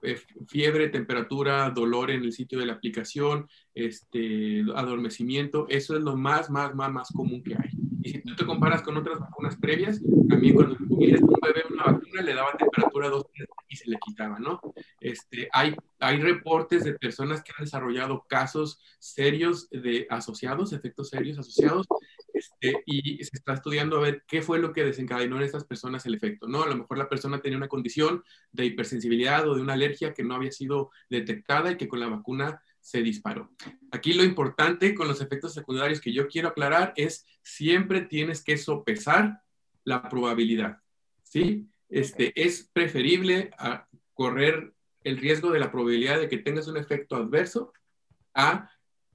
eh, 0.00 0.16
fiebre, 0.46 0.88
temperatura, 0.88 1.70
dolor 1.70 2.10
en 2.10 2.22
el 2.22 2.32
sitio 2.32 2.60
de 2.60 2.66
la 2.66 2.74
aplicación, 2.74 3.48
este, 3.74 4.64
adormecimiento, 4.74 5.66
eso 5.68 5.96
es 5.96 6.02
lo 6.02 6.16
más, 6.16 6.50
más, 6.50 6.74
más, 6.74 6.92
más 6.92 7.08
común 7.10 7.42
que 7.42 7.54
hay. 7.54 7.70
Y 8.02 8.10
si 8.10 8.22
tú 8.22 8.36
te 8.36 8.46
comparas 8.46 8.82
con 8.82 8.96
otras 8.96 9.18
vacunas 9.18 9.56
previas, 9.56 10.00
también 10.28 10.54
cuando 10.54 10.76
tuvieras 10.76 11.20
un 11.22 11.36
bebé 11.42 11.64
una 11.70 11.84
vacuna 11.84 12.22
le 12.22 12.34
daba 12.34 12.56
temperatura 12.56 13.08
dos 13.08 13.26
y 13.68 13.76
se 13.76 13.90
le 13.90 13.98
quitaba, 13.98 14.38
¿no? 14.38 14.60
Este, 15.00 15.48
hay, 15.52 15.74
hay 15.98 16.20
reportes 16.20 16.84
de 16.84 16.94
personas 16.94 17.42
que 17.42 17.52
han 17.56 17.64
desarrollado 17.64 18.24
casos 18.28 18.80
serios 18.98 19.68
de 19.70 20.06
asociados, 20.10 20.72
efectos 20.72 21.10
serios 21.10 21.38
asociados, 21.38 21.86
este, 22.32 22.82
y 22.86 23.24
se 23.24 23.36
está 23.36 23.54
estudiando 23.54 23.96
a 23.96 24.00
ver 24.00 24.24
qué 24.26 24.42
fue 24.42 24.58
lo 24.58 24.72
que 24.72 24.84
desencadenó 24.84 25.36
en 25.36 25.42
estas 25.42 25.64
personas 25.64 26.06
el 26.06 26.14
efecto, 26.14 26.46
¿no? 26.46 26.62
A 26.62 26.68
lo 26.68 26.76
mejor 26.76 26.98
la 26.98 27.08
persona 27.08 27.40
tenía 27.40 27.58
una 27.58 27.68
condición 27.68 28.22
de 28.52 28.66
hipersensibilidad 28.66 29.48
o 29.48 29.54
de 29.54 29.62
una 29.62 29.72
alergia 29.72 30.14
que 30.14 30.24
no 30.24 30.34
había 30.34 30.52
sido 30.52 30.90
detectada 31.10 31.72
y 31.72 31.76
que 31.76 31.88
con 31.88 32.00
la 32.00 32.08
vacuna 32.08 32.62
se 32.88 33.02
disparó. 33.02 33.50
Aquí 33.90 34.14
lo 34.14 34.24
importante 34.24 34.94
con 34.94 35.08
los 35.08 35.20
efectos 35.20 35.52
secundarios 35.52 36.00
que 36.00 36.10
yo 36.10 36.26
quiero 36.26 36.48
aclarar 36.48 36.94
es 36.96 37.26
siempre 37.42 38.00
tienes 38.00 38.42
que 38.42 38.56
sopesar 38.56 39.42
la 39.84 40.08
probabilidad, 40.08 40.78
¿sí? 41.22 41.68
Este, 41.90 42.32
es 42.34 42.70
preferible 42.72 43.50
correr 44.14 44.72
el 45.04 45.18
riesgo 45.18 45.50
de 45.50 45.58
la 45.58 45.70
probabilidad 45.70 46.18
de 46.18 46.30
que 46.30 46.38
tengas 46.38 46.66
un 46.66 46.78
efecto 46.78 47.16
adverso 47.16 47.74
a 48.32 48.70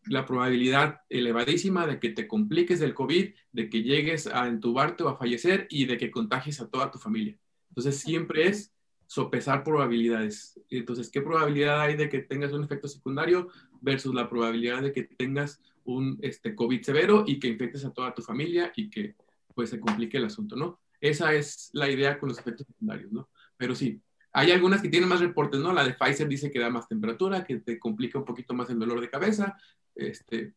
la 0.06 0.24
probabilidad 0.28 1.02
elevadísima 1.10 1.88
de 1.88 2.00
que 2.00 2.10
te 2.10 2.28
compliques 2.28 2.80
del 2.80 2.94
COVID, 2.94 3.34
de 3.54 3.70
que 3.72 3.82
llegues 3.82 4.28
a 4.28 4.48
entubarte 4.48 5.02
o 5.02 5.10
a 5.10 5.18
fallecer 5.18 5.66
y 5.72 5.86
de 5.86 5.98
que 5.98 6.12
contagies 6.12 6.62
a 6.62 6.70
toda 6.70 6.92
tu 6.92 7.00
familia. 7.00 7.40
Entonces 7.70 7.98
siempre 7.98 8.48
es 8.48 8.73
sopesar 9.14 9.64
probabilidades. 9.64 10.60
Entonces, 10.72 11.12
¿qué 11.12 11.22
probabilidad 11.22 11.82
hay 11.82 11.96
de 11.96 12.10
que 12.10 12.20
tengas 12.20 12.52
un 12.52 12.64
efecto 12.64 12.88
secundario 12.88 13.48
versus 13.80 14.12
la 14.16 14.28
probabilidad 14.28 14.82
de 14.82 14.92
que 14.92 15.04
tengas 15.04 15.62
un 15.84 16.18
este, 16.24 16.56
COVID 16.56 16.82
severo 16.82 17.24
y 17.28 17.40
que 17.40 17.48
infectes 17.48 17.86
a 17.86 17.94
toda 17.94 18.16
tu 18.16 18.24
familia 18.24 18.74
y 18.76 18.90
que 18.90 19.14
pues 19.54 19.70
se 19.70 19.80
complique 19.80 20.18
el 20.18 20.26
asunto, 20.26 20.56
¿no? 20.56 20.80
Esa 21.00 21.32
es 21.32 21.70
la 21.74 21.88
idea 21.92 22.18
con 22.18 22.30
los 22.30 22.40
efectos 22.40 22.66
secundarios, 22.66 23.12
¿no? 23.12 23.30
Pero 23.56 23.76
sí, 23.76 24.02
hay 24.32 24.50
algunas 24.50 24.82
que 24.82 24.90
tienen 24.90 25.10
más 25.10 25.20
reportes, 25.20 25.60
¿no? 25.60 25.74
La 25.74 25.84
de 25.84 25.94
Pfizer 25.94 26.28
dice 26.28 26.50
que 26.50 26.58
da 26.58 26.72
más 26.72 26.88
temperatura, 26.88 27.44
que 27.44 27.58
te 27.58 27.78
complica 27.78 28.18
un 28.18 28.26
poquito 28.26 28.56
más 28.56 28.72
el 28.72 28.80
dolor 28.80 29.00
de 29.00 29.12
cabeza, 29.12 29.56
este, 29.94 30.56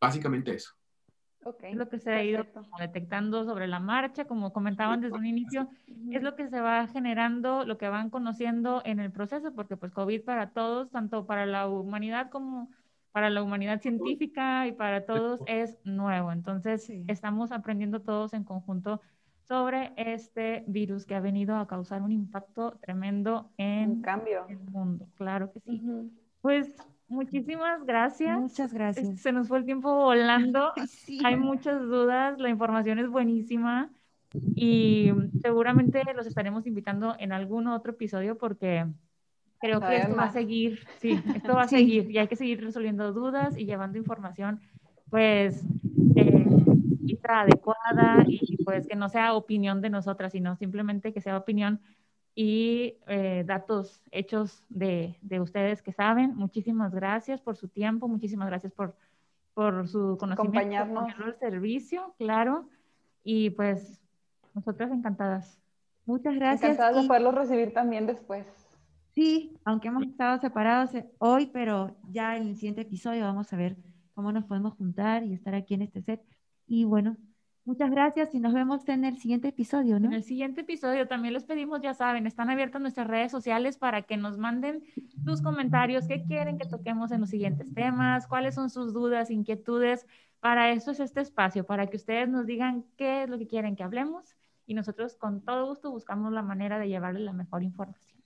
básicamente 0.00 0.54
eso. 0.54 0.77
Okay, 1.48 1.74
lo 1.74 1.88
que 1.88 1.98
se 1.98 2.10
ha 2.10 2.22
ido 2.22 2.44
detectando 2.78 3.44
sobre 3.44 3.66
la 3.66 3.80
marcha, 3.80 4.26
como 4.26 4.52
comentaban 4.52 5.00
desde 5.00 5.16
un 5.16 5.26
inicio, 5.26 5.68
es 6.10 6.22
lo 6.22 6.36
que 6.36 6.48
se 6.48 6.60
va 6.60 6.86
generando, 6.88 7.64
lo 7.64 7.78
que 7.78 7.88
van 7.88 8.10
conociendo 8.10 8.82
en 8.84 9.00
el 9.00 9.10
proceso, 9.10 9.54
porque 9.54 9.76
pues 9.76 9.92
COVID 9.92 10.24
para 10.24 10.50
todos, 10.50 10.90
tanto 10.90 11.26
para 11.26 11.46
la 11.46 11.68
humanidad 11.68 12.30
como 12.30 12.70
para 13.12 13.30
la 13.30 13.42
humanidad 13.42 13.80
científica 13.80 14.66
y 14.66 14.72
para 14.72 15.06
todos 15.06 15.40
es 15.46 15.78
nuevo. 15.84 16.30
Entonces, 16.30 16.88
estamos 17.08 17.50
aprendiendo 17.52 18.00
todos 18.00 18.34
en 18.34 18.44
conjunto 18.44 19.00
sobre 19.48 19.92
este 19.96 20.62
virus 20.66 21.06
que 21.06 21.14
ha 21.14 21.20
venido 21.20 21.56
a 21.56 21.66
causar 21.66 22.02
un 22.02 22.12
impacto 22.12 22.78
tremendo 22.82 23.50
en 23.56 24.02
cambio. 24.02 24.44
el 24.48 24.58
mundo. 24.58 25.08
Claro 25.16 25.50
que 25.50 25.60
sí. 25.60 25.82
Pues 26.42 26.76
Muchísimas 27.08 27.84
gracias. 27.84 28.38
Muchas 28.38 28.72
gracias. 28.72 29.20
Se 29.20 29.32
nos 29.32 29.48
fue 29.48 29.58
el 29.58 29.64
tiempo 29.64 29.92
volando. 29.92 30.72
Hay 31.24 31.36
muchas 31.36 31.80
dudas, 31.80 32.38
la 32.38 32.50
información 32.50 32.98
es 32.98 33.08
buenísima 33.08 33.90
y 34.54 35.10
seguramente 35.40 36.02
los 36.14 36.26
estaremos 36.26 36.66
invitando 36.66 37.16
en 37.18 37.32
algún 37.32 37.66
otro 37.66 37.92
episodio 37.92 38.36
porque 38.36 38.86
creo 39.58 39.80
que 39.80 39.96
esto 39.96 40.16
va 40.16 40.24
a 40.24 40.32
seguir, 40.32 40.86
sí, 40.98 41.18
esto 41.34 41.54
va 41.54 41.62
a 41.62 41.68
seguir 41.68 42.10
y 42.10 42.18
hay 42.18 42.28
que 42.28 42.36
seguir 42.36 42.62
resolviendo 42.62 43.12
dudas 43.12 43.56
y 43.56 43.64
llevando 43.64 43.96
información 43.96 44.60
pues 45.08 45.64
eh, 46.14 46.48
adecuada 47.28 48.24
y 48.26 48.62
pues 48.64 48.86
que 48.86 48.96
no 48.96 49.08
sea 49.08 49.34
opinión 49.34 49.80
de 49.80 49.90
nosotras, 49.90 50.32
sino 50.32 50.56
simplemente 50.56 51.12
que 51.12 51.20
sea 51.20 51.36
opinión 51.36 51.80
y 52.40 52.94
eh, 53.08 53.42
datos 53.44 54.00
hechos 54.12 54.62
de, 54.68 55.18
de, 55.22 55.40
ustedes 55.40 55.82
que 55.82 55.92
saben. 55.92 56.36
Muchísimas 56.36 56.94
gracias 56.94 57.40
por 57.40 57.56
su 57.56 57.66
tiempo, 57.66 58.06
muchísimas 58.06 58.46
gracias 58.46 58.72
por, 58.72 58.94
por 59.54 59.88
su 59.88 60.16
conocimiento, 60.20 60.94
por 60.94 61.26
el 61.26 61.34
servicio, 61.40 62.14
claro. 62.16 62.68
Y 63.24 63.50
pues 63.50 64.00
nosotras 64.54 64.92
encantadas. 64.92 65.60
Muchas 66.06 66.36
gracias. 66.36 66.74
Encantadas 66.74 67.02
de 67.02 67.08
poderlos 67.08 67.34
recibir 67.34 67.74
también 67.74 68.06
después. 68.06 68.46
Sí, 69.16 69.58
aunque 69.64 69.88
hemos 69.88 70.04
estado 70.04 70.38
separados 70.38 70.94
eh, 70.94 71.10
hoy, 71.18 71.46
pero 71.46 71.96
ya 72.08 72.36
en 72.36 72.44
el 72.44 72.54
siguiente 72.54 72.82
episodio 72.82 73.24
vamos 73.24 73.52
a 73.52 73.56
ver 73.56 73.76
cómo 74.14 74.30
nos 74.30 74.44
podemos 74.44 74.74
juntar 74.74 75.24
y 75.24 75.34
estar 75.34 75.56
aquí 75.56 75.74
en 75.74 75.82
este 75.82 76.02
set. 76.02 76.22
Y 76.68 76.84
bueno, 76.84 77.16
Muchas 77.68 77.90
gracias 77.90 78.34
y 78.34 78.40
nos 78.40 78.54
vemos 78.54 78.88
en 78.88 79.04
el 79.04 79.18
siguiente 79.18 79.48
episodio, 79.48 80.00
¿no? 80.00 80.06
En 80.06 80.14
el 80.14 80.24
siguiente 80.24 80.62
episodio 80.62 81.06
también 81.06 81.34
les 81.34 81.44
pedimos, 81.44 81.82
ya 81.82 81.92
saben, 81.92 82.26
están 82.26 82.48
abiertas 82.48 82.80
nuestras 82.80 83.06
redes 83.06 83.30
sociales 83.30 83.76
para 83.76 84.00
que 84.00 84.16
nos 84.16 84.38
manden 84.38 84.84
sus 85.22 85.42
comentarios, 85.42 86.08
qué 86.08 86.24
quieren 86.24 86.56
que 86.56 86.66
toquemos 86.66 87.12
en 87.12 87.20
los 87.20 87.28
siguientes 87.28 87.70
temas, 87.74 88.26
cuáles 88.26 88.54
son 88.54 88.70
sus 88.70 88.94
dudas, 88.94 89.30
inquietudes. 89.30 90.06
Para 90.40 90.70
eso 90.70 90.92
es 90.92 91.00
este 91.00 91.20
espacio, 91.20 91.66
para 91.66 91.88
que 91.88 91.98
ustedes 91.98 92.26
nos 92.30 92.46
digan 92.46 92.86
qué 92.96 93.24
es 93.24 93.28
lo 93.28 93.36
que 93.36 93.46
quieren 93.46 93.76
que 93.76 93.82
hablemos 93.82 94.34
y 94.64 94.72
nosotros 94.72 95.16
con 95.16 95.44
todo 95.44 95.66
gusto 95.66 95.90
buscamos 95.90 96.32
la 96.32 96.40
manera 96.40 96.78
de 96.78 96.88
llevarles 96.88 97.20
la 97.20 97.34
mejor 97.34 97.62
información. 97.62 98.18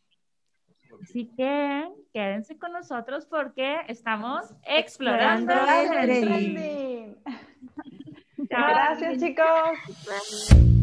Así 1.02 1.32
que 1.36 1.90
quédense 2.12 2.58
con 2.58 2.72
nosotros 2.72 3.26
porque 3.26 3.80
estamos 3.88 4.54
explorando, 4.64 5.52
el 6.00 7.16
Gracias, 8.52 9.18
chicos. 9.18 10.81